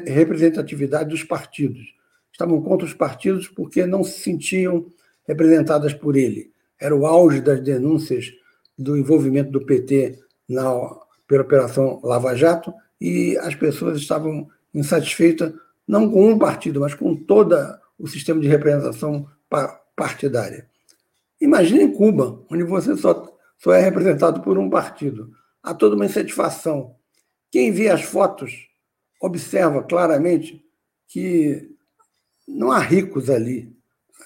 representatividade 0.05 1.09
dos 1.09 1.23
partidos. 1.23 1.95
Estavam 2.31 2.61
contra 2.61 2.85
os 2.85 2.93
partidos 2.93 3.47
porque 3.47 3.85
não 3.85 4.03
se 4.03 4.19
sentiam 4.19 4.85
representadas 5.27 5.93
por 5.93 6.15
ele. 6.15 6.51
Era 6.79 6.95
o 6.95 7.05
auge 7.05 7.41
das 7.41 7.61
denúncias 7.61 8.31
do 8.77 8.95
envolvimento 8.97 9.51
do 9.51 9.65
PT 9.65 10.19
na, 10.47 10.71
pela 11.27 11.41
Operação 11.41 11.99
Lava 12.03 12.35
Jato 12.35 12.73
e 12.99 13.37
as 13.37 13.55
pessoas 13.55 13.97
estavam 13.97 14.47
insatisfeitas 14.73 15.53
não 15.87 16.11
com 16.11 16.29
um 16.29 16.37
partido, 16.37 16.81
mas 16.81 16.93
com 16.93 17.15
todo 17.15 17.55
o 17.97 18.07
sistema 18.07 18.39
de 18.39 18.47
representação 18.47 19.27
partidária. 19.95 20.67
Imagine 21.39 21.83
em 21.83 21.93
Cuba, 21.93 22.43
onde 22.49 22.63
você 22.63 22.95
só, 22.97 23.37
só 23.57 23.73
é 23.73 23.81
representado 23.81 24.41
por 24.41 24.57
um 24.57 24.69
partido. 24.69 25.31
Há 25.61 25.73
toda 25.73 25.95
uma 25.95 26.05
insatisfação. 26.05 26.95
Quem 27.51 27.71
vê 27.71 27.89
as 27.89 28.01
fotos 28.01 28.67
observa 29.21 29.83
claramente 29.83 30.63
que 31.07 31.69
não 32.47 32.71
há 32.71 32.79
ricos 32.79 33.29
ali. 33.29 33.75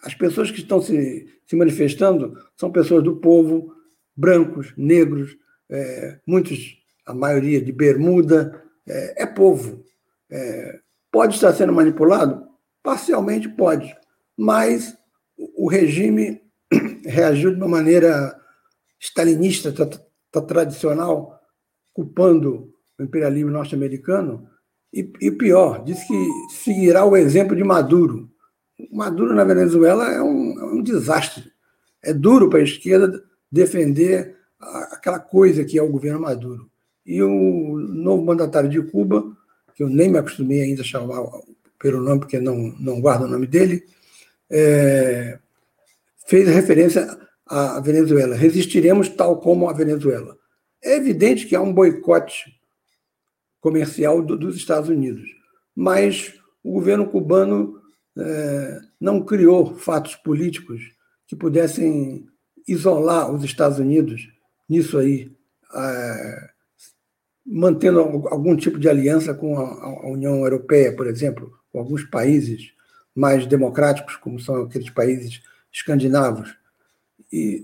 As 0.03 0.13
pessoas 0.13 0.51
que 0.51 0.59
estão 0.59 0.81
se, 0.81 1.27
se 1.45 1.55
manifestando 1.55 2.37
são 2.55 2.71
pessoas 2.71 3.03
do 3.03 3.17
povo, 3.17 3.75
brancos, 4.15 4.73
negros, 4.77 5.37
é, 5.69 6.19
muitos, 6.25 6.77
a 7.05 7.13
maioria 7.13 7.61
de 7.61 7.71
bermuda, 7.71 8.63
é, 8.87 9.23
é 9.23 9.25
povo. 9.25 9.83
É, 10.29 10.79
pode 11.11 11.35
estar 11.35 11.53
sendo 11.53 11.73
manipulado? 11.73 12.47
Parcialmente 12.81 13.47
pode, 13.49 13.95
mas 14.37 14.97
o 15.37 15.67
regime 15.67 16.41
reagiu 17.05 17.51
de 17.51 17.57
uma 17.57 17.67
maneira 17.67 18.35
stalinista, 18.99 19.73
tradicional, 20.47 21.39
culpando 21.93 22.73
o 22.99 23.03
imperialismo 23.03 23.51
norte-americano, 23.51 24.47
e, 24.93 25.11
e, 25.21 25.31
pior, 25.31 25.83
disse 25.83 26.05
que 26.05 26.29
seguirá 26.49 27.05
o 27.05 27.15
exemplo 27.15 27.55
de 27.55 27.63
Maduro. 27.63 28.29
Maduro 28.91 29.33
na 29.33 29.43
Venezuela 29.43 30.11
é 30.11 30.21
um, 30.21 30.59
é 30.59 30.65
um 30.65 30.83
desastre. 30.83 31.51
É 32.03 32.13
duro 32.13 32.49
para 32.49 32.59
a 32.59 32.63
esquerda 32.63 33.23
defender 33.49 34.35
aquela 34.91 35.19
coisa 35.19 35.63
que 35.63 35.77
é 35.77 35.81
o 35.81 35.89
governo 35.89 36.19
Maduro. 36.19 36.69
E 37.05 37.21
o 37.23 37.77
novo 37.79 38.23
mandatário 38.23 38.69
de 38.69 38.81
Cuba, 38.81 39.23
que 39.75 39.83
eu 39.83 39.89
nem 39.89 40.09
me 40.09 40.17
acostumei 40.17 40.61
ainda 40.61 40.81
a 40.81 40.85
chamar 40.85 41.23
pelo 41.79 42.01
nome, 42.01 42.19
porque 42.19 42.39
não, 42.39 42.75
não 42.79 43.01
guardo 43.01 43.23
o 43.23 43.27
nome 43.27 43.47
dele, 43.47 43.83
é, 44.49 45.39
fez 46.31 46.47
referência 46.47 47.05
à 47.45 47.81
Venezuela. 47.81 48.37
Resistiremos 48.37 49.09
tal 49.09 49.41
como 49.41 49.67
a 49.67 49.73
Venezuela. 49.73 50.37
É 50.81 50.95
evidente 50.95 51.45
que 51.45 51.57
há 51.57 51.61
um 51.61 51.73
boicote 51.73 52.45
comercial 53.59 54.21
do, 54.21 54.37
dos 54.37 54.55
Estados 54.55 54.87
Unidos, 54.87 55.29
mas 55.75 56.33
o 56.63 56.71
governo 56.71 57.05
cubano 57.05 57.81
é, 58.17 58.79
não 58.97 59.25
criou 59.25 59.75
fatos 59.75 60.15
políticos 60.15 60.81
que 61.27 61.35
pudessem 61.35 62.25
isolar 62.65 63.29
os 63.29 63.43
Estados 63.43 63.77
Unidos 63.77 64.25
nisso 64.69 64.97
aí, 64.97 65.29
é, 65.75 66.49
mantendo 67.45 67.99
algum 67.99 68.55
tipo 68.55 68.79
de 68.79 68.87
aliança 68.87 69.33
com 69.33 69.59
a, 69.59 69.63
a 69.65 70.07
União 70.07 70.35
Europeia, 70.45 70.95
por 70.95 71.07
exemplo, 71.07 71.51
com 71.73 71.79
alguns 71.79 72.05
países 72.05 72.71
mais 73.13 73.45
democráticos, 73.45 74.15
como 74.15 74.39
são 74.39 74.63
aqueles 74.63 74.89
países 74.89 75.41
escandinavos, 75.71 76.55
e 77.31 77.63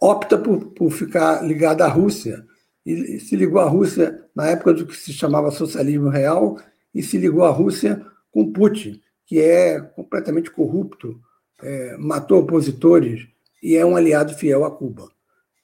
opta 0.00 0.38
por, 0.38 0.66
por 0.72 0.90
ficar 0.90 1.46
ligado 1.46 1.82
à 1.82 1.88
Rússia. 1.88 2.44
E 2.84 3.20
se 3.20 3.36
ligou 3.36 3.60
à 3.60 3.68
Rússia 3.68 4.24
na 4.34 4.48
época 4.48 4.72
do 4.72 4.86
que 4.86 4.96
se 4.96 5.12
chamava 5.12 5.50
socialismo 5.50 6.08
real, 6.08 6.58
e 6.94 7.02
se 7.02 7.18
ligou 7.18 7.44
à 7.44 7.50
Rússia 7.50 8.04
com 8.30 8.52
Putin, 8.52 9.00
que 9.26 9.40
é 9.40 9.80
completamente 9.80 10.50
corrupto, 10.50 11.20
é, 11.62 11.96
matou 11.96 12.40
opositores 12.40 13.28
e 13.62 13.76
é 13.76 13.84
um 13.84 13.96
aliado 13.96 14.34
fiel 14.34 14.64
a 14.64 14.70
Cuba. 14.70 15.10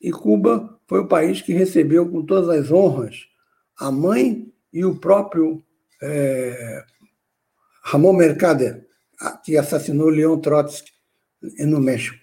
E 0.00 0.10
Cuba 0.10 0.78
foi 0.86 1.00
o 1.00 1.08
país 1.08 1.40
que 1.40 1.52
recebeu 1.52 2.08
com 2.08 2.24
todas 2.24 2.48
as 2.50 2.70
honras 2.70 3.26
a 3.78 3.90
mãe 3.90 4.52
e 4.72 4.84
o 4.84 4.96
próprio 4.96 5.62
é, 6.02 6.84
Ramon 7.82 8.12
Mercader, 8.12 8.86
que 9.44 9.56
assassinou 9.56 10.08
Leon 10.08 10.38
Trotsky 10.38 10.93
no 11.58 11.80
México. 11.80 12.18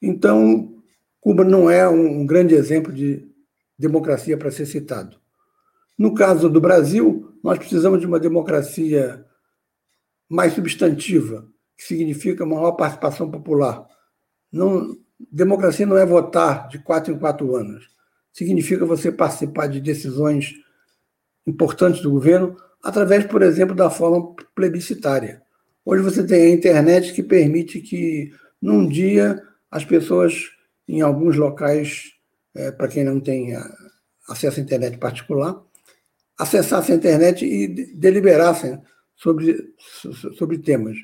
Então, 0.00 0.82
Cuba 1.20 1.44
não 1.44 1.70
é 1.70 1.88
um 1.88 2.24
grande 2.24 2.54
exemplo 2.54 2.92
de 2.92 3.28
democracia 3.78 4.36
para 4.36 4.50
ser 4.50 4.66
citado. 4.66 5.16
No 5.98 6.14
caso 6.14 6.48
do 6.48 6.60
Brasil, 6.60 7.34
nós 7.42 7.58
precisamos 7.58 8.00
de 8.00 8.06
uma 8.06 8.18
democracia 8.18 9.24
mais 10.28 10.54
substantiva, 10.54 11.46
que 11.76 11.84
significa 11.84 12.46
maior 12.46 12.72
participação 12.72 13.30
popular. 13.30 13.86
Não, 14.50 14.96
democracia 15.30 15.84
não 15.84 15.98
é 15.98 16.06
votar 16.06 16.68
de 16.68 16.78
quatro 16.78 17.12
em 17.12 17.18
quatro 17.18 17.54
anos. 17.54 17.88
Significa 18.32 18.86
você 18.86 19.10
participar 19.10 19.66
de 19.66 19.80
decisões 19.80 20.54
importantes 21.46 22.00
do 22.00 22.10
governo 22.10 22.56
através, 22.82 23.26
por 23.26 23.42
exemplo, 23.42 23.74
da 23.74 23.90
forma 23.90 24.34
plebiscitária. 24.54 25.42
Hoje 25.90 26.04
você 26.04 26.24
tem 26.24 26.44
a 26.44 26.54
internet 26.54 27.12
que 27.12 27.20
permite 27.20 27.80
que, 27.80 28.32
num 28.62 28.86
dia, 28.86 29.42
as 29.68 29.84
pessoas, 29.84 30.48
em 30.86 31.00
alguns 31.00 31.34
locais, 31.34 32.12
é, 32.54 32.70
para 32.70 32.86
quem 32.86 33.02
não 33.02 33.18
tem 33.18 33.56
acesso 34.28 34.60
à 34.60 34.62
internet 34.62 34.98
particular, 34.98 35.60
acessassem 36.38 36.94
a 36.94 36.96
internet 36.98 37.44
e 37.44 37.66
deliberassem 37.92 38.80
sobre, 39.16 39.74
sobre 40.38 40.58
temas. 40.58 40.96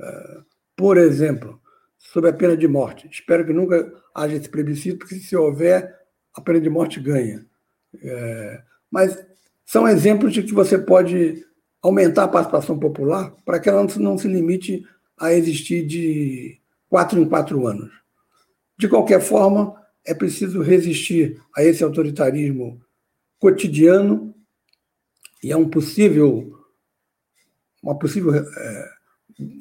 É, 0.00 0.38
por 0.76 0.98
exemplo, 0.98 1.60
sobre 1.98 2.30
a 2.30 2.32
pena 2.32 2.56
de 2.56 2.68
morte. 2.68 3.08
Espero 3.10 3.44
que 3.44 3.52
nunca 3.52 3.92
haja 4.14 4.36
esse 4.36 4.48
plebiscito, 4.48 4.98
porque 4.98 5.16
se 5.16 5.34
houver, 5.34 5.92
a 6.32 6.40
pena 6.40 6.60
de 6.60 6.70
morte 6.70 7.00
ganha. 7.00 7.44
É, 8.00 8.62
mas 8.88 9.18
são 9.66 9.88
exemplos 9.88 10.32
de 10.32 10.44
que 10.44 10.54
você 10.54 10.78
pode 10.78 11.44
aumentar 11.82 12.24
a 12.24 12.28
participação 12.28 12.78
popular 12.78 13.34
para 13.44 13.60
que 13.60 13.68
ela 13.68 13.86
não 13.98 14.18
se 14.18 14.28
limite 14.28 14.84
a 15.16 15.32
existir 15.32 15.86
de 15.86 16.60
quatro 16.88 17.20
em 17.20 17.28
quatro 17.28 17.66
anos. 17.66 17.90
De 18.76 18.88
qualquer 18.88 19.20
forma, 19.20 19.74
é 20.04 20.14
preciso 20.14 20.62
resistir 20.62 21.40
a 21.56 21.62
esse 21.62 21.82
autoritarismo 21.82 22.80
cotidiano 23.38 24.34
e 25.42 25.52
a 25.52 25.56
um 25.56 25.68
possível, 25.68 26.58
uma 27.82 27.98
possível 27.98 28.34
é, 28.34 28.90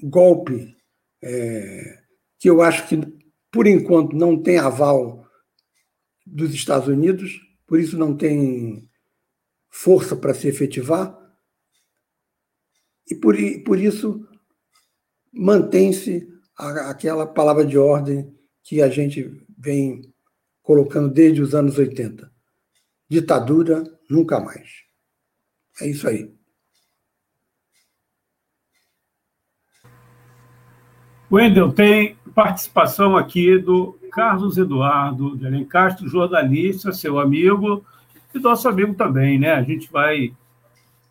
golpe 0.04 0.76
é, 1.22 2.00
que 2.40 2.50
eu 2.50 2.62
acho 2.62 2.88
que, 2.88 2.98
por 3.52 3.68
enquanto, 3.68 4.16
não 4.16 4.42
tem 4.42 4.58
aval 4.58 5.28
dos 6.26 6.54
Estados 6.54 6.88
Unidos, 6.88 7.40
por 7.66 7.80
isso 7.80 7.98
não 7.98 8.16
tem 8.16 8.90
força 9.70 10.16
para 10.16 10.34
se 10.34 10.48
efetivar, 10.48 11.16
e 13.10 13.16
por, 13.16 13.36
por 13.66 13.80
isso 13.80 14.28
mantém-se 15.32 16.28
aquela 16.56 17.26
palavra 17.26 17.66
de 17.66 17.78
ordem 17.78 18.34
que 18.64 18.82
a 18.82 18.90
gente 18.90 19.46
vem 19.58 20.14
colocando 20.62 21.10
desde 21.10 21.42
os 21.42 21.56
anos 21.56 21.78
80. 21.78 22.30
Ditadura 23.10 23.84
nunca 24.10 24.40
mais. 24.40 24.70
É 25.82 25.88
isso 25.88 26.08
aí. 26.08 26.36
Wendel, 31.32 31.74
tem 31.74 32.18
participação 32.34 33.18
aqui 33.18 33.58
do 33.58 34.00
Carlos 34.12 34.58
Eduardo 34.58 35.38
de 35.38 35.46
Alencastro, 35.46 36.08
jornalista, 36.08 36.92
seu 36.92 37.20
amigo, 37.20 37.86
e 38.34 38.40
nosso 38.40 38.68
amigo 38.68 38.94
também, 38.94 39.38
né? 39.38 39.52
A 39.52 39.62
gente 39.62 39.92
vai 39.92 40.34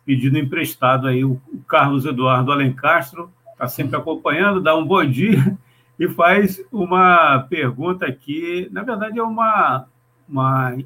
pedindo 0.07 0.39
emprestado 0.39 1.05
aí 1.05 1.25
o, 1.25 1.37
Carlos 1.67 2.05
Eduardo 2.05 2.49
Alencastro, 2.49 3.29
está 3.51 3.67
sempre 3.67 3.97
acompanhando, 3.97 4.61
dá 4.61 4.73
um 4.73 4.85
bom 4.85 5.05
dia 5.05 5.57
e 5.99 6.07
faz 6.07 6.63
uma 6.71 7.39
pergunta 7.49 8.05
aqui, 8.05 8.69
na 8.71 8.83
verdade 8.83 9.19
é 9.19 9.23
uma, 9.23 9.85
uma 10.27 10.77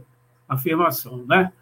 afirmação, 0.50 1.24
né? 1.28 1.54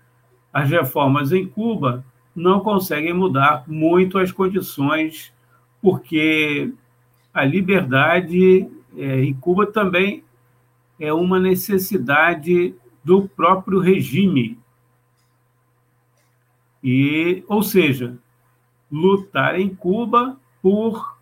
As 0.54 0.70
reformas 0.70 1.34
em 1.34 1.46
Cuba 1.46 2.06
não 2.34 2.62
conseguem 2.62 3.14
mudar 3.14 3.66
muito 3.68 4.18
as 4.18 4.32
condições, 4.32 5.34
porque 5.82 6.74
a 7.34 7.44
liberdade 7.44 8.70
é, 8.96 9.22
em 9.22 9.34
Cuba 9.34 9.68
também 9.68 10.24
é 10.98 11.12
uma 11.12 11.40
necessidade 11.40 12.74
do 13.04 13.28
próprio 13.28 13.80
regime. 13.80 14.58
E, 16.84 17.44
ou 17.48 17.62
seja, 17.62 18.18
lutar 18.92 19.60
em 19.60 19.74
Cuba 19.74 20.38
por 20.62 21.18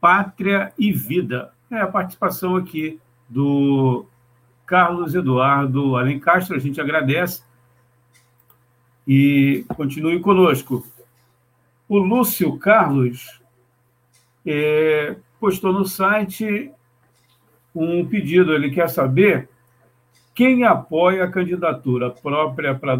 pátria 0.00 0.72
e 0.78 0.92
vida. 0.92 1.52
É 1.70 1.80
a 1.80 1.86
participação 1.86 2.56
aqui 2.56 3.00
do 3.28 4.06
Carlos 4.64 5.14
Eduardo 5.14 5.96
Alencastro, 5.96 6.56
a 6.56 6.58
gente 6.58 6.80
agradece. 6.80 7.42
E 9.06 9.64
continue 9.76 10.20
conosco. 10.20 10.86
O 11.88 11.98
Lúcio 11.98 12.58
Carlos 12.58 13.40
é, 14.44 15.16
postou 15.38 15.72
no 15.72 15.84
site 15.84 16.70
um 17.74 18.04
pedido. 18.06 18.52
Ele 18.52 18.70
quer 18.70 18.88
saber 18.88 19.48
quem 20.34 20.64
apoia 20.64 21.24
a 21.24 21.30
candidatura 21.30 22.10
própria 22.10 22.74
para 22.74 22.96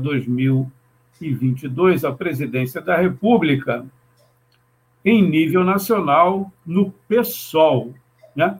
2022 1.20 2.04
à 2.04 2.12
presidência 2.12 2.80
da 2.80 2.96
República 2.96 3.86
em 5.04 5.22
nível 5.22 5.64
nacional 5.64 6.52
no 6.64 6.90
PSOL, 7.08 7.94
né? 8.34 8.58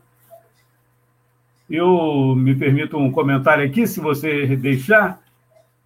Eu 1.68 2.34
me 2.36 2.54
permito 2.54 2.96
um 2.96 3.10
comentário 3.10 3.66
aqui, 3.66 3.86
se 3.86 3.98
você 3.98 4.54
deixar. 4.54 5.20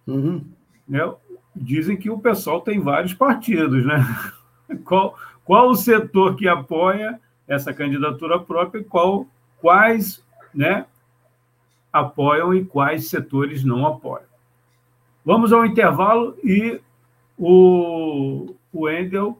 Uhum. 0.05 0.45
Né? 0.87 0.99
Dizem 1.55 1.97
que 1.97 2.09
o 2.09 2.19
pessoal 2.19 2.61
tem 2.61 2.79
vários 2.79 3.13
partidos, 3.13 3.85
né? 3.85 4.05
Qual, 4.85 5.17
qual 5.43 5.69
o 5.69 5.75
setor 5.75 6.37
que 6.37 6.47
apoia 6.47 7.19
essa 7.45 7.73
candidatura 7.73 8.39
própria 8.39 8.79
e 8.79 8.83
qual, 8.85 9.27
quais 9.59 10.25
né, 10.53 10.85
apoiam 11.91 12.53
e 12.53 12.63
quais 12.63 13.09
setores 13.09 13.63
não 13.63 13.85
apoiam. 13.85 14.30
Vamos 15.23 15.53
ao 15.53 15.65
intervalo 15.65 16.35
e 16.43 16.79
o, 17.37 18.55
o 18.73 18.89
Endel 18.89 19.37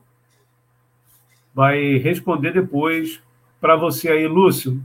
vai 1.53 1.97
responder 1.97 2.53
depois 2.53 3.21
para 3.59 3.75
você 3.75 4.09
aí, 4.09 4.27
Lúcio. 4.27 4.81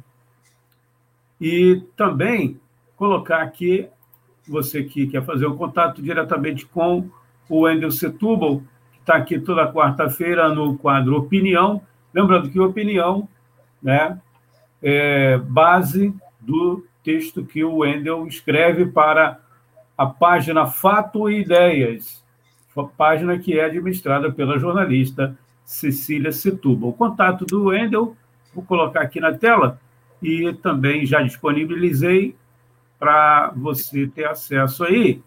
E 1.41 1.83
também 1.97 2.59
colocar 2.97 3.43
aqui, 3.43 3.89
você 4.49 4.83
que 4.83 5.07
quer 5.07 5.25
fazer 5.25 5.47
um 5.47 5.57
contato 5.57 6.03
diretamente 6.03 6.67
com 6.67 7.09
o 7.49 7.61
Wendel 7.61 7.91
Setúbal, 7.91 8.63
que 8.93 9.01
está 9.01 9.17
aqui 9.17 9.39
toda 9.39 9.71
quarta-feira 9.73 10.49
no 10.49 10.77
quadro 10.79 11.17
Opinião. 11.17 11.83
Lembrando 12.13 12.51
que 12.51 12.59
opinião 12.59 13.29
né, 13.83 14.19
é 14.83 15.37
base 15.39 16.15
do 16.41 16.85
texto 17.03 17.45
que 17.45 17.63
o 17.63 17.79
Wendel 17.79 18.27
escreve 18.27 18.87
para 18.87 19.41
a 19.97 20.07
página 20.07 20.67
Fato 20.67 21.31
e 21.31 21.41
Ideias, 21.41 22.27
página 22.85 23.39
que 23.39 23.59
é 23.59 23.65
administrada 23.65 24.31
pela 24.31 24.59
jornalista 24.59 25.35
Cecília 25.65 26.31
Setúbal. 26.33 26.91
O 26.91 26.93
contato 26.93 27.47
do 27.47 27.65
Wendel, 27.67 28.15
vou 28.55 28.63
colocar 28.65 29.01
aqui 29.01 29.19
na 29.19 29.33
tela, 29.33 29.81
e 30.23 30.53
também 30.55 31.05
já 31.07 31.23
disponibilizei 31.23 32.37
para 32.99 33.53
você 33.57 34.07
ter 34.07 34.27
acesso 34.27 34.85
aí, 34.85 35.23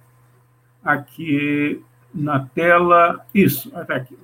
aqui 0.84 1.84
na 2.14 2.40
tela, 2.40 3.26
isso, 3.34 3.76
até 3.76 3.96
aqui. 3.96 4.16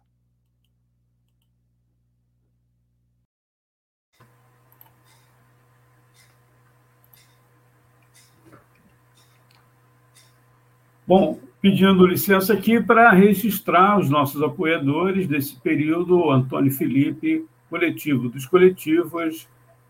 Bom, 11.11 11.37
pedindo 11.61 12.07
licença 12.07 12.53
aqui 12.53 12.81
para 12.81 13.11
registrar 13.11 13.99
os 13.99 14.09
nossos 14.09 14.41
apoiadores 14.41 15.27
desse 15.27 15.59
período, 15.59 16.31
Antônio 16.31 16.71
Felipe, 16.71 17.45
coletivo 17.69 18.29
dos 18.29 18.45
coletivos, 18.45 19.45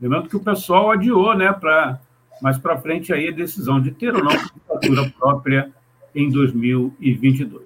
Lembrando 0.00 0.28
que 0.28 0.36
o 0.36 0.40
PSOL 0.40 0.90
adiou, 0.90 1.34
né, 1.34 1.52
para 1.52 2.00
mais 2.42 2.58
para 2.58 2.76
frente 2.76 3.12
aí 3.12 3.28
a 3.28 3.32
decisão 3.32 3.80
de 3.80 3.90
ter 3.90 4.14
ou 4.14 4.22
não 4.22 4.30
candidatura 4.30 5.10
própria 5.18 5.72
em 6.14 6.30
2022. 6.30 7.64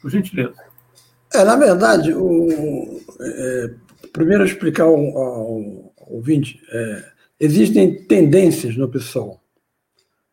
Por 0.00 0.10
gentileza. 0.10 0.54
É, 1.32 1.44
na 1.44 1.56
verdade, 1.56 2.12
o, 2.14 3.00
é, 3.20 3.74
primeiro 4.12 4.44
explicar 4.44 4.84
ao, 4.84 4.96
ao 4.96 5.92
ouvinte, 6.08 6.62
é, 6.70 7.12
existem 7.40 8.04
tendências 8.06 8.76
no 8.76 8.88
PSOL. 8.88 9.40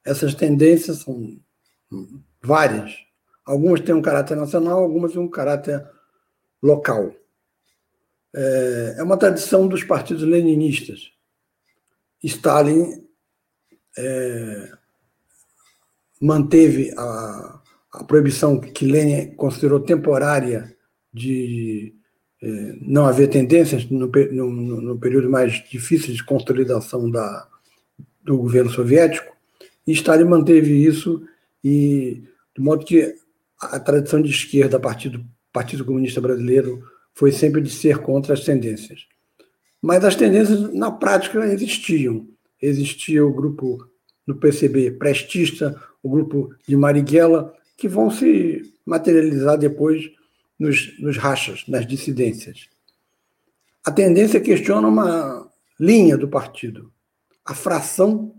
Essas 0.05 0.33
tendências 0.33 0.99
são 0.99 1.37
várias. 2.41 2.95
Algumas 3.45 3.79
têm 3.79 3.95
um 3.95 4.01
caráter 4.01 4.35
nacional, 4.35 4.83
algumas 4.83 5.13
têm 5.13 5.21
um 5.21 5.29
caráter 5.29 5.85
local. 6.61 7.13
É, 8.35 8.95
é 8.99 9.03
uma 9.03 9.17
tradição 9.17 9.67
dos 9.67 9.83
partidos 9.83 10.23
leninistas. 10.23 11.11
Stalin 12.23 13.07
é, 13.97 14.71
manteve 16.19 16.93
a, 16.97 17.61
a 17.93 18.03
proibição 18.03 18.59
que 18.59 18.85
Lenin 18.85 19.35
considerou 19.35 19.79
temporária 19.79 20.75
de 21.13 21.93
é, 22.41 22.75
não 22.81 23.05
haver 23.05 23.29
tendências 23.29 23.89
no, 23.89 24.07
no, 24.07 24.81
no, 24.81 24.99
período 24.99 25.29
mais 25.29 25.53
difícil 25.69 26.13
de 26.13 26.23
consolidação 26.23 27.09
da, 27.09 27.47
do 28.23 28.37
governo 28.37 28.69
soviético, 28.69 29.35
e 29.85 29.91
Stalin 29.91 30.25
manteve 30.25 30.85
isso, 30.85 31.25
e 31.63 32.23
de 32.55 32.61
modo 32.61 32.85
que 32.85 33.15
a 33.59 33.79
tradição 33.79 34.21
de 34.21 34.29
esquerda, 34.29 34.79
partido, 34.79 35.25
partido 35.51 35.83
Comunista 35.83 36.21
Brasileiro, 36.21 36.81
foi 37.13 37.31
sempre 37.31 37.61
de 37.61 37.69
ser 37.69 37.97
contra 37.97 38.33
as 38.33 38.45
tendências. 38.45 39.07
Mas 39.81 40.03
as 40.05 40.15
tendências, 40.15 40.73
na 40.73 40.91
prática, 40.91 41.45
existiam. 41.45 42.27
Existia 42.61 43.25
o 43.25 43.33
grupo 43.33 43.85
no 44.25 44.35
PCB 44.35 44.91
prestista, 44.91 45.75
o 46.01 46.09
grupo 46.09 46.53
de 46.67 46.75
Marighella, 46.75 47.53
que 47.77 47.87
vão 47.87 48.09
se 48.09 48.61
materializar 48.85 49.57
depois 49.57 50.11
nos, 50.57 50.99
nos 50.99 51.17
rachas, 51.17 51.63
nas 51.67 51.85
dissidências. 51.85 52.69
A 53.83 53.91
tendência 53.91 54.41
questiona 54.41 54.87
uma 54.87 55.49
linha 55.79 56.17
do 56.17 56.27
partido. 56.27 56.91
A 57.45 57.55
fração, 57.55 58.35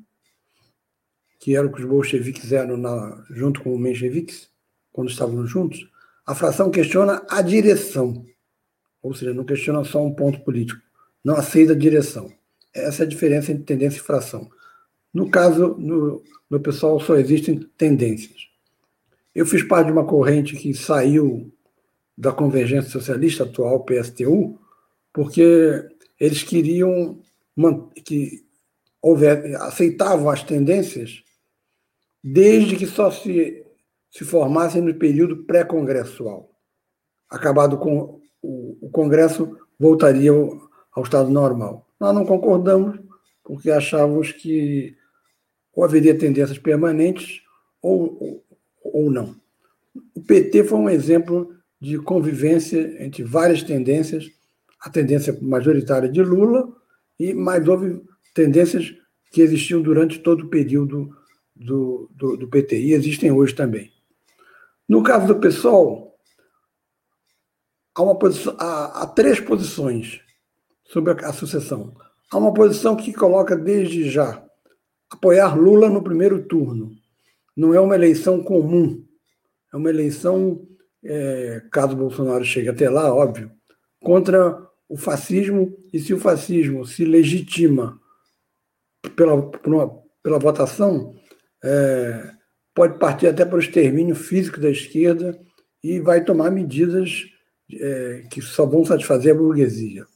que 1.38 1.56
era 1.56 1.66
o 1.66 1.72
que 1.72 1.80
os 1.80 1.88
bolcheviques 1.88 2.52
eram 2.52 2.76
na, 2.76 3.24
junto 3.30 3.62
com 3.62 3.74
os 3.74 3.80
mencheviques, 3.80 4.50
quando 4.92 5.10
estavam 5.10 5.46
juntos, 5.46 5.88
a 6.26 6.34
fração 6.34 6.70
questiona 6.70 7.24
a 7.28 7.40
direção. 7.40 8.26
Ou 9.02 9.14
seja, 9.14 9.32
não 9.32 9.44
questiona 9.44 9.82
só 9.84 10.04
um 10.04 10.14
ponto 10.14 10.40
político, 10.40 10.80
não 11.24 11.34
aceita 11.34 11.72
a 11.72 11.76
direção. 11.76 12.30
Essa 12.72 13.02
é 13.02 13.06
a 13.06 13.08
diferença 13.08 13.50
entre 13.50 13.64
tendência 13.64 13.98
e 13.98 14.02
fração. 14.02 14.50
No 15.12 15.28
caso, 15.30 15.76
no, 15.78 16.22
no 16.48 16.60
pessoal 16.60 17.00
só 17.00 17.16
existem 17.16 17.58
tendências. 17.76 18.48
Eu 19.34 19.46
fiz 19.46 19.62
parte 19.62 19.86
de 19.86 19.92
uma 19.92 20.06
corrente 20.06 20.56
que 20.56 20.74
saiu 20.74 21.52
da 22.16 22.32
Convergência 22.32 22.90
Socialista 22.90 23.44
atual, 23.44 23.84
PSTU, 23.84 24.58
porque 25.12 25.88
eles 26.18 26.42
queriam 26.42 27.20
que 28.04 28.44
houver, 29.00 29.56
aceitavam 29.56 30.28
as 30.28 30.42
tendências 30.42 31.22
desde 32.22 32.76
que 32.76 32.86
só 32.86 33.10
se, 33.10 33.64
se 34.10 34.24
formassem 34.24 34.82
no 34.82 34.94
período 34.94 35.44
pré-congressual. 35.44 36.50
Acabado 37.28 37.78
com 37.78 38.20
o, 38.42 38.76
o 38.80 38.90
Congresso, 38.90 39.56
voltaria 39.78 40.30
ao, 40.30 40.60
ao 40.92 41.02
estado 41.02 41.30
normal. 41.30 41.86
Nós 41.98 42.14
não 42.14 42.26
concordamos, 42.26 42.98
porque 43.42 43.70
achávamos 43.70 44.32
que 44.32 44.96
ou 45.74 45.84
haveria 45.84 46.16
tendências 46.16 46.58
permanentes 46.58 47.42
ou, 47.82 48.16
ou, 48.20 48.44
ou 48.82 49.10
não. 49.10 49.34
O 50.14 50.20
PT 50.20 50.64
foi 50.64 50.78
um 50.78 50.90
exemplo 50.90 51.54
de 51.80 51.98
convivência 51.98 53.02
entre 53.02 53.22
várias 53.22 53.62
tendências, 53.62 54.30
a 54.80 54.90
tendência 54.90 55.36
majoritária 55.40 56.08
de 56.08 56.22
Lula, 56.22 56.68
e 57.18 57.32
mas 57.32 57.66
houve 57.66 58.02
tendências 58.34 58.94
que 59.30 59.40
existiam 59.40 59.80
durante 59.80 60.18
todo 60.18 60.46
o 60.46 60.48
período 60.48 61.16
do, 61.54 62.10
do, 62.14 62.36
do 62.36 62.48
PT, 62.48 62.78
e 62.78 62.92
existem 62.92 63.30
hoje 63.30 63.54
também. 63.54 63.90
No 64.88 65.02
caso 65.02 65.26
do 65.26 65.40
PSOL, 65.40 66.18
há, 67.94 68.02
uma 68.02 68.18
posição, 68.18 68.56
há, 68.58 69.02
há 69.02 69.06
três 69.06 69.38
posições 69.38 70.20
sobre 70.84 71.12
a, 71.12 71.28
a 71.28 71.32
sucessão. 71.32 71.94
Há 72.30 72.38
uma 72.38 72.52
posição 72.52 72.96
que 72.96 73.12
coloca 73.12 73.56
desde 73.56 74.10
já 74.10 74.44
apoiar 75.10 75.58
Lula 75.58 75.88
no 75.88 76.02
primeiro 76.02 76.42
turno. 76.44 76.92
Não 77.56 77.74
é 77.74 77.80
uma 77.80 77.94
eleição 77.94 78.42
comum, 78.42 79.04
é 79.72 79.76
uma 79.76 79.90
eleição, 79.90 80.66
é, 81.04 81.62
caso 81.70 81.96
Bolsonaro 81.96 82.44
chegue 82.44 82.68
até 82.68 82.88
lá, 82.88 83.12
óbvio, 83.12 83.50
contra 84.00 84.56
o 84.88 84.96
fascismo, 84.96 85.76
e 85.92 85.98
se 85.98 86.14
o 86.14 86.18
fascismo 86.18 86.84
se 86.86 87.04
legitima 87.04 88.00
pela, 89.14 89.34
uma, 89.64 90.02
pela 90.22 90.38
votação, 90.38 91.14
é, 91.62 92.32
pode 92.74 92.98
partir 92.98 93.26
até 93.26 93.44
para 93.44 93.56
o 93.56 93.60
extermínio 93.60 94.14
físico 94.14 94.60
da 94.60 94.70
esquerda 94.70 95.38
e 95.82 96.00
vai 96.00 96.24
tomar 96.24 96.50
medidas 96.50 97.24
é, 97.72 98.24
que 98.30 98.40
só 98.40 98.66
vão 98.66 98.84
satisfazer 98.84 99.34
a 99.34 99.38
burguesia. 99.38 100.06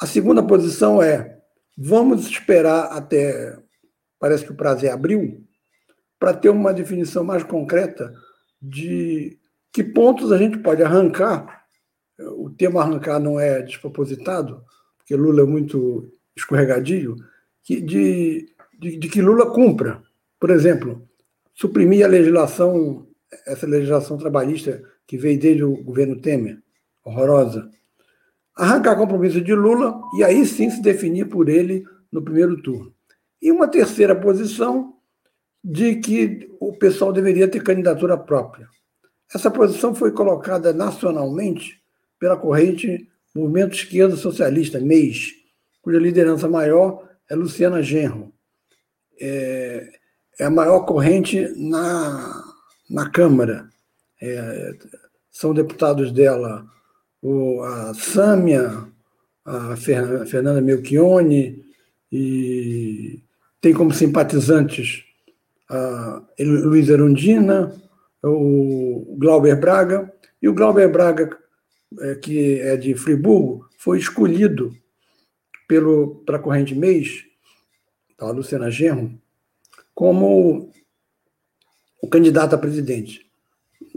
A 0.00 0.06
segunda 0.06 0.42
posição 0.42 1.02
é 1.02 1.35
Vamos 1.76 2.26
esperar 2.26 2.86
até, 2.92 3.58
parece 4.18 4.44
que 4.44 4.52
o 4.52 4.56
prazo 4.56 4.86
é 4.86 4.90
abril, 4.90 5.44
para 6.18 6.32
ter 6.32 6.48
uma 6.48 6.72
definição 6.72 7.22
mais 7.22 7.44
concreta 7.44 8.14
de 8.60 9.38
que 9.72 9.84
pontos 9.84 10.32
a 10.32 10.38
gente 10.38 10.58
pode 10.58 10.82
arrancar. 10.82 11.66
O 12.18 12.48
termo 12.48 12.78
arrancar 12.78 13.20
não 13.20 13.38
é 13.38 13.60
despropositado, 13.60 14.64
porque 14.96 15.14
Lula 15.14 15.42
é 15.42 15.46
muito 15.46 16.10
escorregadio, 16.34 17.16
de, 17.62 17.80
de, 17.80 18.98
de 18.98 19.08
que 19.08 19.20
Lula 19.20 19.52
cumpra. 19.52 20.02
Por 20.40 20.50
exemplo, 20.50 21.06
suprimir 21.54 22.04
a 22.04 22.08
legislação, 22.08 23.06
essa 23.46 23.66
legislação 23.66 24.16
trabalhista 24.16 24.82
que 25.06 25.18
veio 25.18 25.38
desde 25.38 25.64
o 25.64 25.82
governo 25.82 26.20
Temer, 26.20 26.62
horrorosa, 27.04 27.70
arrancar 28.56 28.96
compromisso 28.96 29.40
de 29.40 29.54
Lula 29.54 30.00
e 30.16 30.24
aí 30.24 30.46
sim 30.46 30.70
se 30.70 30.80
definir 30.80 31.28
por 31.28 31.48
ele 31.48 31.84
no 32.10 32.22
primeiro 32.22 32.60
turno. 32.62 32.92
E 33.40 33.52
uma 33.52 33.68
terceira 33.68 34.16
posição 34.16 34.94
de 35.62 35.96
que 35.96 36.48
o 36.58 36.72
pessoal 36.72 37.12
deveria 37.12 37.46
ter 37.46 37.62
candidatura 37.62 38.16
própria. 38.16 38.68
Essa 39.32 39.50
posição 39.50 39.94
foi 39.94 40.12
colocada 40.12 40.72
nacionalmente 40.72 41.82
pela 42.18 42.36
corrente 42.36 43.06
Movimento 43.34 43.74
Esquerdo 43.74 44.16
Socialista, 44.16 44.80
MEIS, 44.80 45.34
cuja 45.82 45.98
liderança 45.98 46.48
maior 46.48 47.06
é 47.28 47.34
Luciana 47.34 47.82
Genro. 47.82 48.32
É, 49.20 49.90
é 50.38 50.44
a 50.44 50.50
maior 50.50 50.80
corrente 50.80 51.52
na, 51.56 52.42
na 52.88 53.10
Câmara. 53.10 53.68
É, 54.22 54.72
são 55.30 55.52
deputados 55.52 56.12
dela 56.12 56.66
o, 57.26 57.60
a 57.64 57.92
Sâmia, 57.94 58.86
a 59.44 59.76
Fernanda 59.76 60.60
Melchione, 60.60 61.64
e 62.12 63.20
tem 63.60 63.74
como 63.74 63.92
simpatizantes 63.92 65.04
a 65.68 66.22
Luiz 66.38 66.88
Erundina, 66.88 67.74
o 68.22 69.16
Glauber 69.18 69.58
Braga, 69.58 70.12
e 70.40 70.48
o 70.48 70.54
Glauber 70.54 70.88
Braga, 70.88 71.36
é, 72.00 72.14
que 72.14 72.60
é 72.60 72.76
de 72.76 72.94
Friburgo, 72.94 73.68
foi 73.76 73.98
escolhido 73.98 74.72
pelo, 75.66 76.22
pela 76.24 76.38
corrente 76.38 76.76
mês, 76.76 77.24
a 78.18 78.30
Luciana 78.30 78.70
Genro, 78.70 79.18
como 79.92 80.70
o 82.00 82.08
candidato 82.08 82.54
a 82.54 82.58
presidente. 82.58 83.26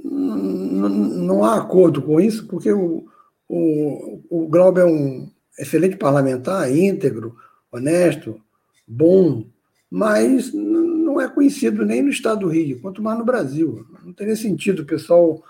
Não 0.03 1.43
há 1.43 1.57
acordo 1.57 2.01
com 2.01 2.19
isso, 2.19 2.47
porque 2.47 2.71
o, 2.71 3.07
o, 3.49 4.21
o 4.29 4.47
Glauber 4.47 4.81
é 4.81 4.85
um 4.85 5.29
excelente 5.57 5.97
parlamentar, 5.97 6.71
íntegro, 6.71 7.35
honesto, 7.71 8.39
bom, 8.88 9.45
mas 9.89 10.53
não 10.53 11.19
é 11.19 11.27
conhecido 11.27 11.83
nem 11.83 12.03
no 12.03 12.09
estado 12.09 12.41
do 12.41 12.47
Rio, 12.47 12.79
quanto 12.79 13.01
mais 13.01 13.17
no 13.17 13.25
Brasil. 13.25 13.85
Não 14.05 14.13
teria 14.13 14.35
sentido 14.35 14.83
o 14.83 14.85
pessoal, 14.85 15.43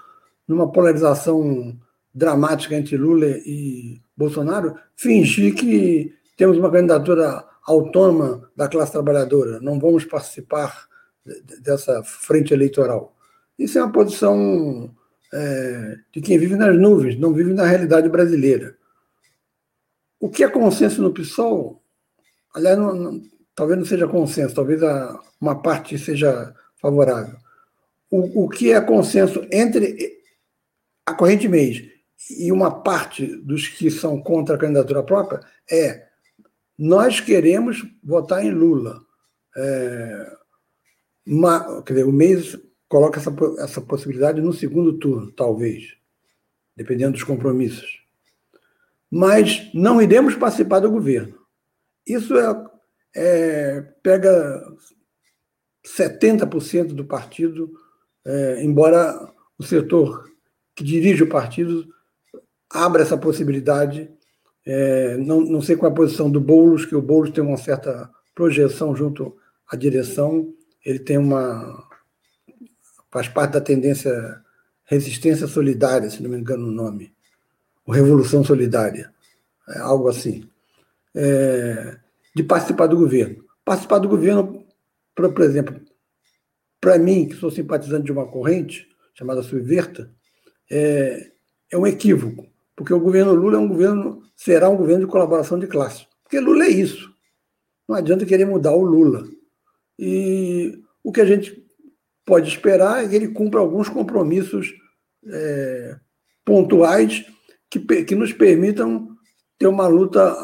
numa 0.48 0.72
polarização 0.72 1.78
dramática 2.16 2.74
entre 2.74 2.98
Lula 2.98 3.28
e 3.28 4.02
Bolsonaro, 4.16 4.76
fingir 4.96 5.54
que 5.54 6.14
temos 6.38 6.58
uma 6.58 6.72
candidatura 6.72 7.46
autônoma 7.66 8.50
da 8.56 8.68
classe 8.68 8.94
trabalhadora, 8.94 9.60
não 9.60 9.80
vamos 9.80 10.06
participar 10.06 10.88
dessa 11.62 12.02
frente 12.04 12.54
eleitoral. 12.54 13.16
Isso 13.58 13.78
é 13.78 13.84
uma 13.84 13.92
posição 13.92 14.90
é, 15.34 15.98
de 16.12 16.22
quem 16.22 16.38
vive 16.38 16.56
nas 16.56 16.76
nuvens, 16.78 17.18
não 17.20 17.34
vive 17.34 17.54
na 17.54 17.66
realidade 17.66 18.10
brasileira. 18.10 18.76
O 20.20 20.30
que 20.30 20.44
é 20.44 20.50
consenso 20.50 21.02
no 21.02 21.14
PSOL, 21.14 21.82
aliás, 22.54 22.78
não, 22.78 22.94
não, 22.94 23.22
talvez 23.56 23.80
não 23.80 23.86
seja 23.86 24.08
consenso, 24.08 24.56
talvez 24.56 24.82
a, 24.84 25.20
uma 25.40 25.62
parte 25.62 25.98
seja 25.98 26.54
favorável. 26.78 27.38
O, 28.10 28.46
o 28.46 28.50
que 28.50 28.72
é 28.72 28.82
consenso 28.82 29.46
entre 29.52 30.20
a 31.06 31.14
corrente 31.14 31.48
mês 31.48 31.84
e 32.30 32.52
uma 32.52 32.82
parte 32.82 33.26
dos 33.26 33.68
que 33.68 33.90
são 33.90 34.22
contra 34.22 34.56
a 34.56 34.60
candidatura 34.60 35.04
própria 35.04 35.42
é 35.70 36.08
nós 36.78 37.20
queremos 37.20 37.86
votar 38.04 38.44
em 38.44 38.52
Lula. 38.52 39.02
É, 39.56 40.32
uma, 41.26 41.84
dizer, 41.86 42.06
o 42.06 42.12
mês 42.12 42.58
coloca 42.90 43.20
essa, 43.20 43.34
essa 43.60 43.80
possibilidade 43.80 44.42
no 44.42 44.52
segundo 44.52 44.98
turno, 44.98 45.32
talvez, 45.32 45.96
dependendo 46.76 47.14
dos 47.14 47.24
compromissos. 47.24 48.04
Mas 49.10 49.70
não 49.74 50.02
iremos 50.02 50.36
participar 50.36 50.80
do 50.80 50.92
governo. 50.92 51.38
Isso 52.06 52.36
é, 52.38 52.66
é 53.16 53.82
pega 54.02 54.62
70% 55.86 56.88
do 56.88 57.06
partido, 57.06 57.72
é, 58.26 58.64
embora 58.64 59.32
o 59.58 59.64
setor 59.64 60.28
que 60.76 60.84
dirige 60.84 61.24
o 61.24 61.30
partido 61.30 61.88
abra 62.70 63.04
essa 63.04 63.18
possibilidade. 63.18 64.10
É, 64.66 65.18
não, 65.18 65.42
não 65.42 65.62
sei 65.62 65.76
qual 65.76 65.92
é 65.92 65.94
a 65.94 65.96
posição 65.96 66.30
do 66.30 66.42
Boulos, 66.42 66.86
que 66.86 66.96
o 66.96 67.02
Boulos 67.02 67.32
tem 67.32 67.44
uma 67.44 67.58
certa 67.58 68.10
projeção 68.34 68.96
junto 68.96 69.36
à 69.68 69.76
direção, 69.76 70.54
ele 70.86 71.00
tem 71.00 71.18
uma 71.18 71.89
faz 73.12 73.28
parte 73.28 73.54
da 73.54 73.62
tendência 73.62 74.44
Resistência 74.86 75.46
Solidária, 75.46 76.10
se 76.10 76.24
não 76.24 76.32
me 76.32 76.38
engano 76.38 76.68
o 76.68 76.72
nome, 76.72 77.14
ou 77.86 77.94
Revolução 77.94 78.44
Solidária, 78.44 79.14
é 79.68 79.80
algo 79.80 80.08
assim, 80.08 80.50
é, 81.16 81.98
de 82.36 82.44
participar 82.44 82.88
do 82.88 82.98
governo. 82.98 83.46
Participar 83.64 84.00
do 84.00 84.10
governo, 84.10 84.66
por, 85.16 85.32
por 85.32 85.44
exemplo, 85.44 85.80
para 86.82 86.98
mim, 86.98 87.28
que 87.28 87.36
sou 87.36 87.52
simpatizante 87.52 88.06
de 88.06 88.12
uma 88.12 88.26
corrente 88.26 88.88
chamada 89.14 89.44
Subverta, 89.44 90.12
é, 90.72 91.32
é 91.72 91.78
um 91.78 91.86
equívoco, 91.86 92.48
porque 92.76 92.94
o 92.94 93.00
governo 93.00 93.34
Lula 93.34 93.58
é 93.58 93.60
um 93.60 93.68
governo, 93.68 94.24
será 94.36 94.70
um 94.70 94.78
governo 94.78 95.06
de 95.06 95.12
colaboração 95.12 95.60
de 95.60 95.68
classe. 95.68 96.08
Porque 96.24 96.40
Lula 96.40 96.64
é 96.64 96.70
isso. 96.70 97.14
Não 97.88 97.96
adianta 97.96 98.26
querer 98.26 98.46
mudar 98.46 98.72
o 98.72 98.84
Lula. 98.84 99.28
E 99.98 100.82
o 101.04 101.12
que 101.12 101.22
a 101.22 101.26
gente 101.26 101.69
pode 102.30 102.48
esperar 102.48 103.10
que 103.10 103.16
ele 103.16 103.30
cumpra 103.30 103.60
alguns 103.60 103.90
compromissos 103.90 104.72
é, 105.26 105.98
pontuais 106.46 107.26
que, 107.72 107.80
que 108.04 108.14
nos 108.14 108.32
permitam 108.32 109.10
ter 109.58 109.66
uma 109.66 109.88
luta, 109.88 110.36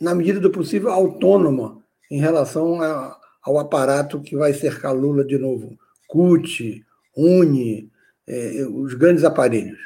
na 0.00 0.16
medida 0.16 0.40
do 0.40 0.50
possível, 0.50 0.90
autônoma 0.90 1.80
em 2.10 2.18
relação 2.18 2.82
a, 2.82 3.16
ao 3.40 3.56
aparato 3.60 4.20
que 4.20 4.36
vai 4.36 4.52
cercar 4.52 4.92
Lula 4.92 5.24
de 5.24 5.38
novo. 5.38 5.78
CUT, 6.08 6.84
UNE, 7.16 7.88
é, 8.26 8.66
os 8.68 8.94
grandes 8.94 9.22
aparelhos. 9.22 9.78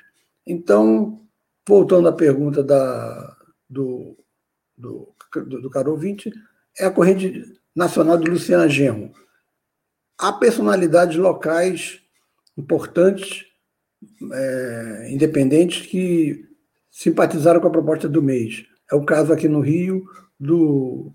Então, 0.46 1.20
voltando 1.68 2.08
à 2.08 2.12
pergunta 2.12 2.64
da, 2.64 3.36
do, 3.68 4.16
do, 4.76 5.14
do, 5.34 5.60
do 5.60 5.70
caro 5.70 5.90
ouvinte, 5.90 6.32
é 6.78 6.86
a 6.86 6.90
corrente 6.90 7.44
nacional 7.76 8.16
de 8.16 8.30
Luciana 8.30 8.66
Genro. 8.70 9.12
Há 10.20 10.34
personalidades 10.34 11.16
locais 11.16 11.98
importantes, 12.54 13.46
é, 14.30 15.08
independentes, 15.10 15.86
que 15.86 16.46
simpatizaram 16.90 17.58
com 17.58 17.68
a 17.68 17.72
proposta 17.72 18.06
do 18.06 18.22
mês. 18.22 18.66
É 18.92 18.94
o 18.94 19.04
caso 19.04 19.32
aqui 19.32 19.48
no 19.48 19.60
Rio 19.60 20.04
do, 20.38 21.10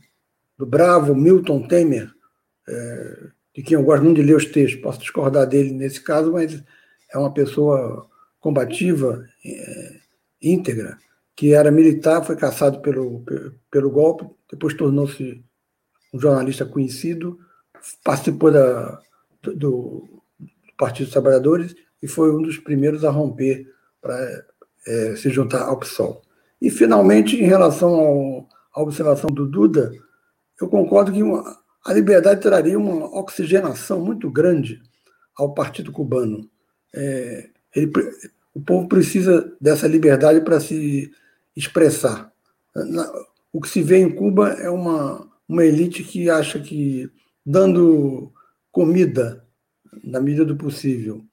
do 0.57 0.65
bravo 0.65 1.13
Milton 1.13 1.67
Temer, 1.67 2.11
é, 2.67 3.27
de 3.53 3.61
quem 3.61 3.75
eu 3.75 3.83
gosto 3.83 4.03
muito 4.03 4.17
de 4.17 4.23
ler 4.23 4.37
os 4.37 4.45
textos. 4.47 4.81
Posso 4.81 4.99
discordar 4.99 5.45
dele 5.45 5.71
nesse 5.71 6.01
caso, 6.01 6.31
mas 6.31 6.63
é 7.13 7.17
uma 7.19 7.31
pessoa 7.31 8.09
combativa, 8.39 9.23
é, 9.45 9.99
íntegra, 10.41 10.97
que 11.35 11.53
era 11.53 11.69
militar, 11.69 12.25
foi 12.25 12.35
caçado 12.35 12.81
pelo, 12.81 13.23
pelo 13.69 13.91
golpe, 13.91 14.25
depois 14.51 14.73
tornou-se 14.73 15.45
um 16.11 16.19
jornalista 16.19 16.65
conhecido, 16.65 17.37
participou 18.03 18.51
da, 18.51 18.99
do, 19.41 19.55
do, 19.55 20.09
Partido 20.77 21.05
dos 21.05 21.13
Trabalhadores 21.13 21.73
e 22.01 22.07
foi 22.07 22.33
um 22.33 22.41
dos 22.41 22.57
primeiros 22.57 23.05
a 23.05 23.09
romper 23.09 23.65
para 24.01 24.45
é, 24.85 25.15
se 25.15 25.29
juntar 25.29 25.63
ao 25.63 25.79
PSOL. 25.79 26.21
E, 26.61 26.69
finalmente, 26.69 27.35
em 27.35 27.45
relação 27.45 27.93
ao, 27.95 28.49
à 28.73 28.81
observação 28.81 29.29
do 29.29 29.47
Duda, 29.47 29.91
eu 30.59 30.67
concordo 30.67 31.11
que 31.11 31.23
uma, 31.23 31.57
a 31.85 31.93
liberdade 31.93 32.41
traria 32.41 32.77
uma 32.77 33.05
oxigenação 33.17 33.99
muito 33.99 34.29
grande 34.29 34.81
ao 35.35 35.53
Partido 35.53 35.91
Cubano. 35.91 36.49
É, 36.93 37.49
ele, 37.75 37.91
o 38.53 38.61
povo 38.61 38.87
precisa 38.87 39.53
dessa 39.59 39.87
liberdade 39.87 40.41
para 40.41 40.59
se 40.59 41.11
expressar. 41.55 42.31
O 43.51 43.61
que 43.61 43.69
se 43.69 43.81
vê 43.81 43.97
em 43.97 44.09
Cuba 44.09 44.49
é 44.53 44.69
uma, 44.69 45.27
uma 45.47 45.65
elite 45.65 46.03
que 46.03 46.29
acha 46.29 46.59
que, 46.59 47.11
dando 47.45 48.31
comida, 48.71 49.45
na 50.03 50.19
medida 50.19 50.43
do 50.43 50.55
possível, 50.55 51.23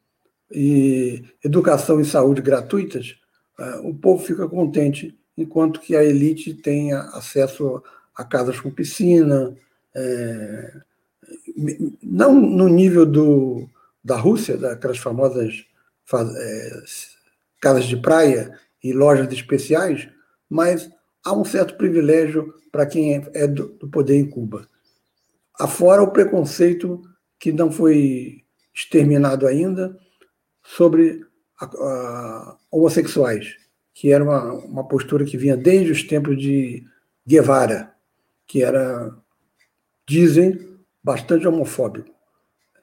e 0.51 1.25
educação 1.43 2.01
e 2.01 2.05
saúde 2.05 2.43
gratuitas, 2.43 3.17
é, 3.59 3.77
o 3.77 3.95
povo 3.95 4.23
fica 4.23 4.49
contente, 4.49 5.19
enquanto 5.37 5.81
que 5.81 5.97
a 5.97 6.05
elite 6.05 6.55
tem 6.55 6.93
acesso 6.93 7.83
a 8.15 8.25
casas 8.25 8.61
com 8.61 8.71
piscina, 8.71 9.57
é, 9.95 10.81
não 12.03 12.35
no 12.35 12.69
nível 12.69 13.07
do, 13.07 13.69
da 14.05 14.17
Rússia, 14.17 14.57
daquelas 14.57 14.99
famosas 14.99 15.65
é, 16.13 16.83
casas 17.61 17.85
de 17.85 17.97
praia 17.97 18.59
e 18.83 18.93
lojas 18.93 19.33
especiais, 19.33 20.09
mas 20.49 20.91
há 21.25 21.33
um 21.33 21.45
certo 21.45 21.77
privilégio 21.77 22.53
para 22.71 22.87
quem 22.87 23.17
é, 23.17 23.31
é 23.35 23.47
do, 23.47 23.69
do 23.69 23.89
poder 23.89 24.17
em 24.17 24.29
Cuba. 24.29 24.69
Afora 25.59 26.03
o 26.03 26.11
preconceito 26.11 27.03
que 27.39 27.53
não 27.53 27.71
foi 27.71 28.45
exterminado 28.75 29.47
ainda 29.47 29.99
sobre 30.63 31.25
a, 31.61 31.65
a, 31.65 32.59
homossexuais, 32.71 33.57
que 33.93 34.13
era 34.13 34.25
uma, 34.25 34.53
uma 34.53 34.89
postura 34.89 35.25
que 35.25 35.37
vinha 35.37 35.57
desde 35.57 35.93
os 35.93 36.03
tempos 36.03 36.39
de 36.39 36.85
Guevara, 37.27 37.95
que 38.47 38.63
era, 38.63 39.15
dizem, 40.09 40.59
bastante 41.03 41.47
homofóbico. 41.47 42.11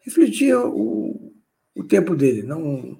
Refletia 0.01 0.59
o, 0.59 1.33
o 1.75 1.83
tempo 1.83 2.15
dele, 2.15 2.43
não, 2.43 2.99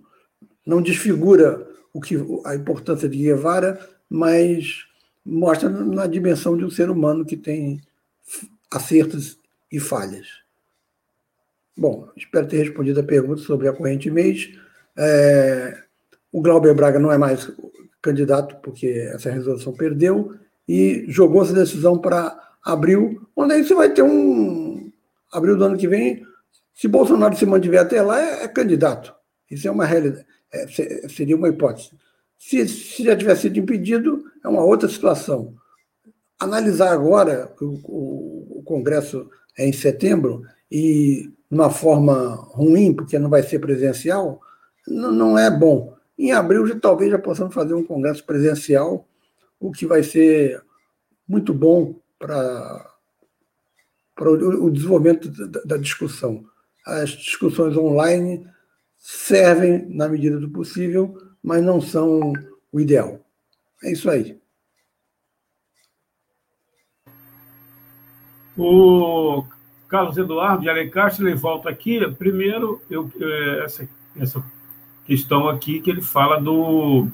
não 0.65 0.82
desfigura 0.82 1.67
o 1.93 1.99
que, 1.99 2.15
a 2.45 2.55
importância 2.55 3.08
de 3.08 3.17
Guevara, 3.17 3.79
mas 4.10 4.86
mostra 5.25 5.69
na 5.69 6.08
dimensão 6.08 6.58
de 6.58 6.65
um 6.65 6.69
ser 6.69 6.89
humano 6.89 7.25
que 7.25 7.38
tem 7.38 7.82
acertos 8.71 9.38
e 9.71 9.79
falhas. 9.79 10.27
Bom, 11.77 12.10
espero 12.17 12.47
ter 12.47 12.58
respondido 12.58 12.99
a 12.99 13.03
pergunta 13.03 13.41
sobre 13.41 13.67
a 13.67 13.73
corrente 13.73 14.12
mês. 14.12 14.51
É, 14.97 15.82
o 16.32 16.41
Glauber 16.41 16.73
Braga 16.73 16.99
não 16.99 17.12
é 17.12 17.17
mais 17.17 17.49
candidato, 18.01 18.58
porque 18.58 18.88
essa 19.13 19.32
resolução 19.32 19.73
perdeu, 19.73 20.36
e 20.67 21.05
jogou 21.08 21.41
essa 21.41 21.53
decisão 21.53 21.97
para 21.97 22.38
abril, 22.63 23.27
onde 23.36 23.53
aí 23.53 23.63
você 23.63 23.73
vai 23.73 23.91
ter 23.91 24.03
um. 24.03 24.91
Abril 25.32 25.55
do 25.55 25.63
ano 25.63 25.77
que 25.77 25.88
vem, 25.88 26.25
se 26.73 26.88
Bolsonaro 26.88 27.36
se 27.36 27.45
mantiver 27.45 27.79
até 27.79 28.01
lá, 28.01 28.19
é, 28.19 28.43
é 28.43 28.47
candidato. 28.47 29.13
Isso 29.49 29.67
é 29.67 29.71
uma 29.71 29.86
realidade, 29.86 30.25
é, 30.51 30.67
seria 31.08 31.36
uma 31.36 31.49
hipótese. 31.49 31.91
Se, 32.38 32.67
se 32.67 33.03
já 33.03 33.15
tivesse 33.15 33.43
sido 33.43 33.60
impedido, 33.60 34.23
é 34.43 34.47
uma 34.47 34.63
outra 34.63 34.89
situação. 34.89 35.53
Analisar 36.39 36.91
agora, 36.91 37.53
o, 37.62 37.65
o, 37.65 38.60
o 38.60 38.63
Congresso 38.63 39.29
em 39.60 39.74
setembro, 39.74 40.43
e 40.72 41.32
numa 41.50 41.69
forma 41.69 42.36
ruim, 42.52 42.93
porque 42.93 43.19
não 43.19 43.30
vai 43.30 43.43
ser 43.43 43.60
presencial, 43.60 44.39
não, 44.88 45.12
não 45.12 45.38
é 45.38 45.50
bom. 45.50 45.93
Em 46.17 46.32
abril, 46.32 46.65
já, 46.67 46.80
talvez 46.80 47.12
já 47.12 47.19
possamos 47.19 47.54
fazer 47.54 47.74
um 47.74 47.84
congresso 47.84 48.24
presencial, 48.26 49.08
o 49.60 49.72
que 49.72 49.86
vai 49.86 50.04
ser 50.04 50.62
muito 51.28 51.54
bom 51.54 51.95
para 52.17 52.86
o, 54.22 54.65
o 54.65 54.72
desenvolvimento 54.72 55.30
da, 55.30 55.62
da 55.62 55.78
discussão. 55.78 56.45
As 56.86 57.10
discussões 57.10 57.76
online 57.78 58.48
servem 58.98 59.86
na 59.89 60.08
medida 60.08 60.39
do 60.39 60.50
possível, 60.50 61.15
mas 61.43 61.63
não 61.63 61.80
são 61.80 62.34
o 62.72 62.80
ideal. 62.80 63.19
É 63.84 63.91
isso 63.91 64.10
aí. 64.10 64.38
O 68.62 69.45
Carlos 69.88 70.17
Eduardo 70.17 70.63
de 70.63 70.69
Alencar, 70.69 71.15
ele 71.17 71.34
volta 71.34 71.69
aqui. 71.69 72.06
Primeiro, 72.12 72.82
eu, 72.89 73.10
é, 73.22 73.63
essa, 73.63 73.89
essa 74.19 74.43
questão 75.06 75.48
aqui 75.48 75.80
que 75.80 75.89
ele 75.89 76.02
fala 76.02 76.41
do. 76.41 77.08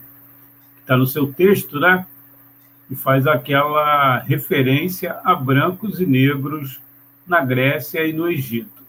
está 0.82 0.98
no 0.98 1.06
seu 1.06 1.32
texto, 1.32 1.80
né? 1.80 2.08
E 2.90 2.96
faz 2.96 3.28
aquela 3.28 4.18
referência 4.20 5.20
a 5.24 5.36
brancos 5.36 6.00
e 6.00 6.06
negros 6.08 6.82
na 7.28 7.46
Grécia 7.46 8.04
e 8.04 8.12
no 8.12 8.28
Egito. 8.28 8.84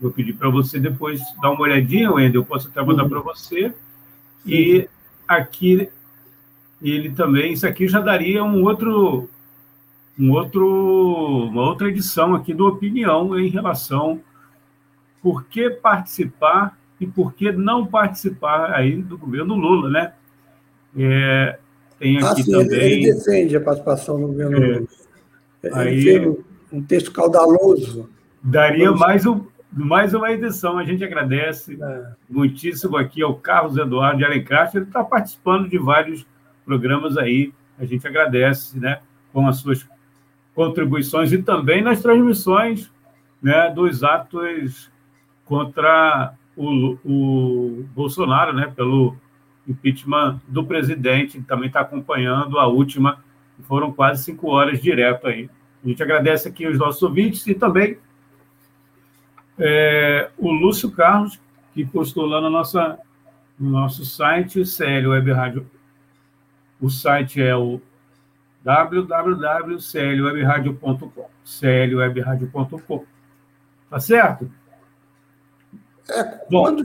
Vou 0.00 0.12
pedir 0.12 0.34
para 0.34 0.48
você 0.48 0.78
depois 0.78 1.20
dar 1.42 1.50
uma 1.50 1.62
olhadinha, 1.62 2.12
Wendel, 2.12 2.42
eu 2.42 2.46
posso 2.46 2.68
até 2.68 2.80
mandar 2.80 3.02
uhum. 3.02 3.08
para 3.08 3.20
você. 3.20 3.74
E 4.46 4.88
aqui 5.26 5.90
ele 6.80 7.10
também, 7.10 7.54
isso 7.54 7.66
aqui 7.66 7.88
já 7.88 8.00
daria 8.00 8.44
um 8.44 8.62
outro, 8.62 9.28
um 10.18 10.32
outro, 10.32 11.48
uma 11.48 11.62
outra 11.62 11.88
edição 11.88 12.34
aqui 12.34 12.52
do 12.52 12.66
Opinião 12.66 13.38
em 13.38 13.48
relação 13.48 14.20
por 15.22 15.44
que 15.44 15.70
participar 15.70 16.76
e 17.00 17.06
por 17.06 17.34
que 17.34 17.52
não 17.52 17.86
participar 17.86 18.72
aí 18.72 19.00
do 19.00 19.16
governo 19.16 19.54
Lula, 19.54 19.90
né? 19.90 20.12
É, 20.96 21.58
tem 21.98 22.16
aqui 22.16 22.26
ah, 22.26 22.34
sim, 22.34 22.50
também... 22.50 22.80
Ele 22.80 23.12
defende 23.12 23.56
a 23.56 23.60
participação 23.60 24.20
do 24.20 24.26
governo 24.28 24.56
é, 24.56 24.66
Lula. 24.66 24.88
Ele 25.62 25.74
aí, 25.74 26.02
fez 26.02 26.36
um 26.72 26.82
texto 26.82 27.12
caudaloso. 27.12 28.08
Daria 28.42 28.90
mais, 28.92 29.26
um, 29.26 29.44
mais 29.72 30.14
uma 30.14 30.30
edição. 30.32 30.78
A 30.78 30.84
gente 30.84 31.04
agradece 31.04 31.78
é. 31.80 32.06
muitíssimo 32.28 32.96
aqui 32.96 33.22
ao 33.22 33.36
Carlos 33.36 33.76
Eduardo 33.76 34.18
de 34.18 34.24
Alencar. 34.24 34.70
Ele 34.74 34.84
está 34.84 35.04
participando 35.04 35.68
de 35.68 35.78
vários 35.78 36.26
programas 36.64 37.16
aí. 37.16 37.52
A 37.78 37.84
gente 37.84 38.06
agradece, 38.06 38.78
né? 38.78 39.00
Com 39.32 39.46
as 39.46 39.58
suas 39.58 39.86
contribuições 40.58 41.32
e 41.32 41.40
também 41.40 41.80
nas 41.80 42.02
transmissões 42.02 42.90
né, 43.40 43.70
dos 43.70 44.02
atos 44.02 44.90
contra 45.44 46.34
o, 46.56 46.98
o 47.04 47.84
Bolsonaro, 47.94 48.52
né, 48.52 48.66
pelo 48.74 49.14
impeachment 49.68 50.40
do 50.48 50.64
presidente, 50.64 51.40
também 51.42 51.68
está 51.68 51.82
acompanhando 51.82 52.58
a 52.58 52.66
última, 52.66 53.22
foram 53.68 53.92
quase 53.92 54.24
cinco 54.24 54.48
horas 54.48 54.82
direto 54.82 55.28
aí. 55.28 55.48
A 55.84 55.88
gente 55.88 56.02
agradece 56.02 56.48
aqui 56.48 56.66
os 56.66 56.76
nossos 56.76 57.04
ouvintes 57.04 57.46
e 57.46 57.54
também 57.54 57.96
é, 59.60 60.28
o 60.36 60.50
Lúcio 60.50 60.90
Carlos, 60.90 61.38
que 61.72 61.86
postou 61.86 62.26
lá 62.26 62.40
na 62.40 62.50
nossa 62.50 62.98
no 63.56 63.70
nosso 63.70 64.04
site, 64.04 64.66
CL 64.66 65.06
Web 65.06 65.30
Rádio. 65.30 65.70
O 66.80 66.90
site 66.90 67.40
é 67.40 67.54
o 67.54 67.80
www.clwebradio.com. 68.68 71.24
clwebradio.com. 71.42 73.04
Tá 73.88 73.98
certo? 73.98 74.50
É, 76.10 76.22
quando, 76.22 76.84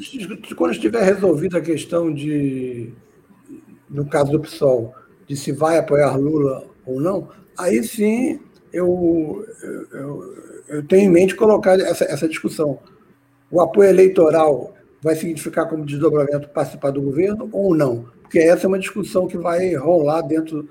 quando 0.55 0.71
estiver 0.71 1.03
resolvida 1.03 1.57
a 1.57 1.61
questão 1.61 2.13
de, 2.13 2.93
no 3.89 4.05
caso 4.05 4.31
do 4.31 4.39
PSOL, 4.39 4.95
de 5.27 5.36
se 5.36 5.51
vai 5.51 5.77
apoiar 5.77 6.15
Lula 6.15 6.65
ou 6.86 7.01
não, 7.01 7.27
aí 7.57 7.84
sim 7.84 8.39
eu, 8.71 9.45
eu, 9.91 10.34
eu 10.69 10.88
tenho 10.88 11.09
em 11.09 11.11
mente 11.11 11.36
colocar 11.36 11.77
essa, 11.77 12.05
essa 12.05 12.29
discussão. 12.29 12.79
O 13.51 13.59
apoio 13.59 13.89
eleitoral 13.89 14.73
vai 15.01 15.15
significar 15.15 15.67
como 15.67 15.86
desdobramento 15.86 16.47
participar 16.47 16.91
do 16.91 17.01
governo 17.01 17.49
ou 17.51 17.75
não? 17.75 18.05
Porque 18.21 18.39
essa 18.39 18.67
é 18.67 18.69
uma 18.69 18.79
discussão 18.79 19.27
que 19.27 19.38
vai 19.38 19.75
rolar 19.75 20.21
dentro 20.21 20.69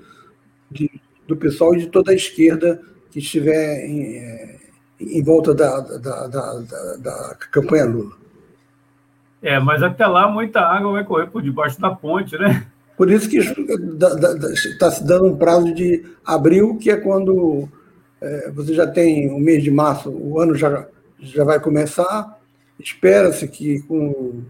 de, 0.71 1.02
do 1.27 1.35
pessoal 1.35 1.73
e 1.75 1.79
de 1.79 1.87
toda 1.87 2.11
a 2.11 2.15
esquerda 2.15 2.81
que 3.11 3.19
estiver 3.19 3.85
em, 3.85 4.17
é, 4.17 4.59
em 4.99 5.23
volta 5.23 5.53
da, 5.53 5.79
da, 5.79 6.27
da, 6.27 6.53
da, 6.97 7.37
campanha 7.51 7.85
Lula. 7.85 8.11
É, 9.41 9.59
mas 9.59 9.83
até 9.83 10.07
lá 10.07 10.27
muita 10.27 10.61
água 10.61 10.93
vai 10.93 11.03
correr 11.03 11.27
por 11.27 11.41
debaixo 11.41 11.79
da 11.79 11.91
ponte, 11.91 12.37
né? 12.37 12.65
Por 12.95 13.09
isso 13.09 13.27
que 13.29 13.37
está 13.37 14.91
se 14.91 15.03
dando 15.05 15.25
um 15.25 15.37
prazo 15.37 15.73
de 15.73 16.05
abril, 16.23 16.77
que 16.77 16.91
é 16.91 16.95
quando 16.95 17.67
é, 18.21 18.51
você 18.51 18.73
já 18.73 18.87
tem 18.87 19.29
o 19.31 19.39
mês 19.39 19.63
de 19.63 19.71
março, 19.71 20.09
o 20.09 20.39
ano 20.39 20.55
já, 20.55 20.87
já 21.19 21.43
vai 21.43 21.59
começar. 21.59 22.39
Espera-se 22.79 23.47
que 23.47 23.81
com 23.81 24.43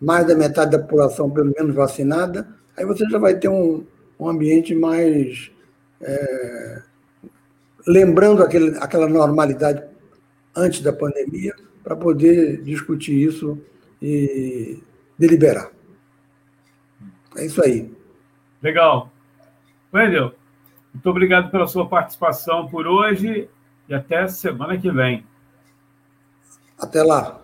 mais 0.00 0.26
da 0.26 0.34
metade 0.34 0.72
da 0.72 0.78
população, 0.78 1.30
pelo 1.30 1.52
menos, 1.56 1.74
vacinada, 1.74 2.48
aí 2.76 2.84
você 2.84 3.08
já 3.08 3.18
vai 3.18 3.34
ter 3.34 3.48
um, 3.48 3.84
um 4.18 4.28
ambiente 4.28 4.74
mais. 4.74 5.50
É, 6.06 6.82
lembrando 7.86 8.42
aquele, 8.42 8.76
aquela 8.78 9.08
normalidade 9.08 9.82
antes 10.54 10.80
da 10.80 10.92
pandemia, 10.92 11.54
para 11.82 11.96
poder 11.96 12.62
discutir 12.62 13.14
isso 13.14 13.60
e 14.00 14.82
deliberar. 15.18 15.70
É 17.36 17.46
isso 17.46 17.62
aí. 17.62 17.92
Legal. 18.62 19.10
Wendel, 19.92 20.34
muito 20.92 21.10
obrigado 21.10 21.50
pela 21.50 21.66
sua 21.66 21.88
participação 21.88 22.68
por 22.68 22.86
hoje 22.86 23.48
e 23.88 23.94
até 23.94 24.26
semana 24.28 24.78
que 24.78 24.90
vem. 24.90 25.24
Até 26.78 27.02
lá. 27.02 27.43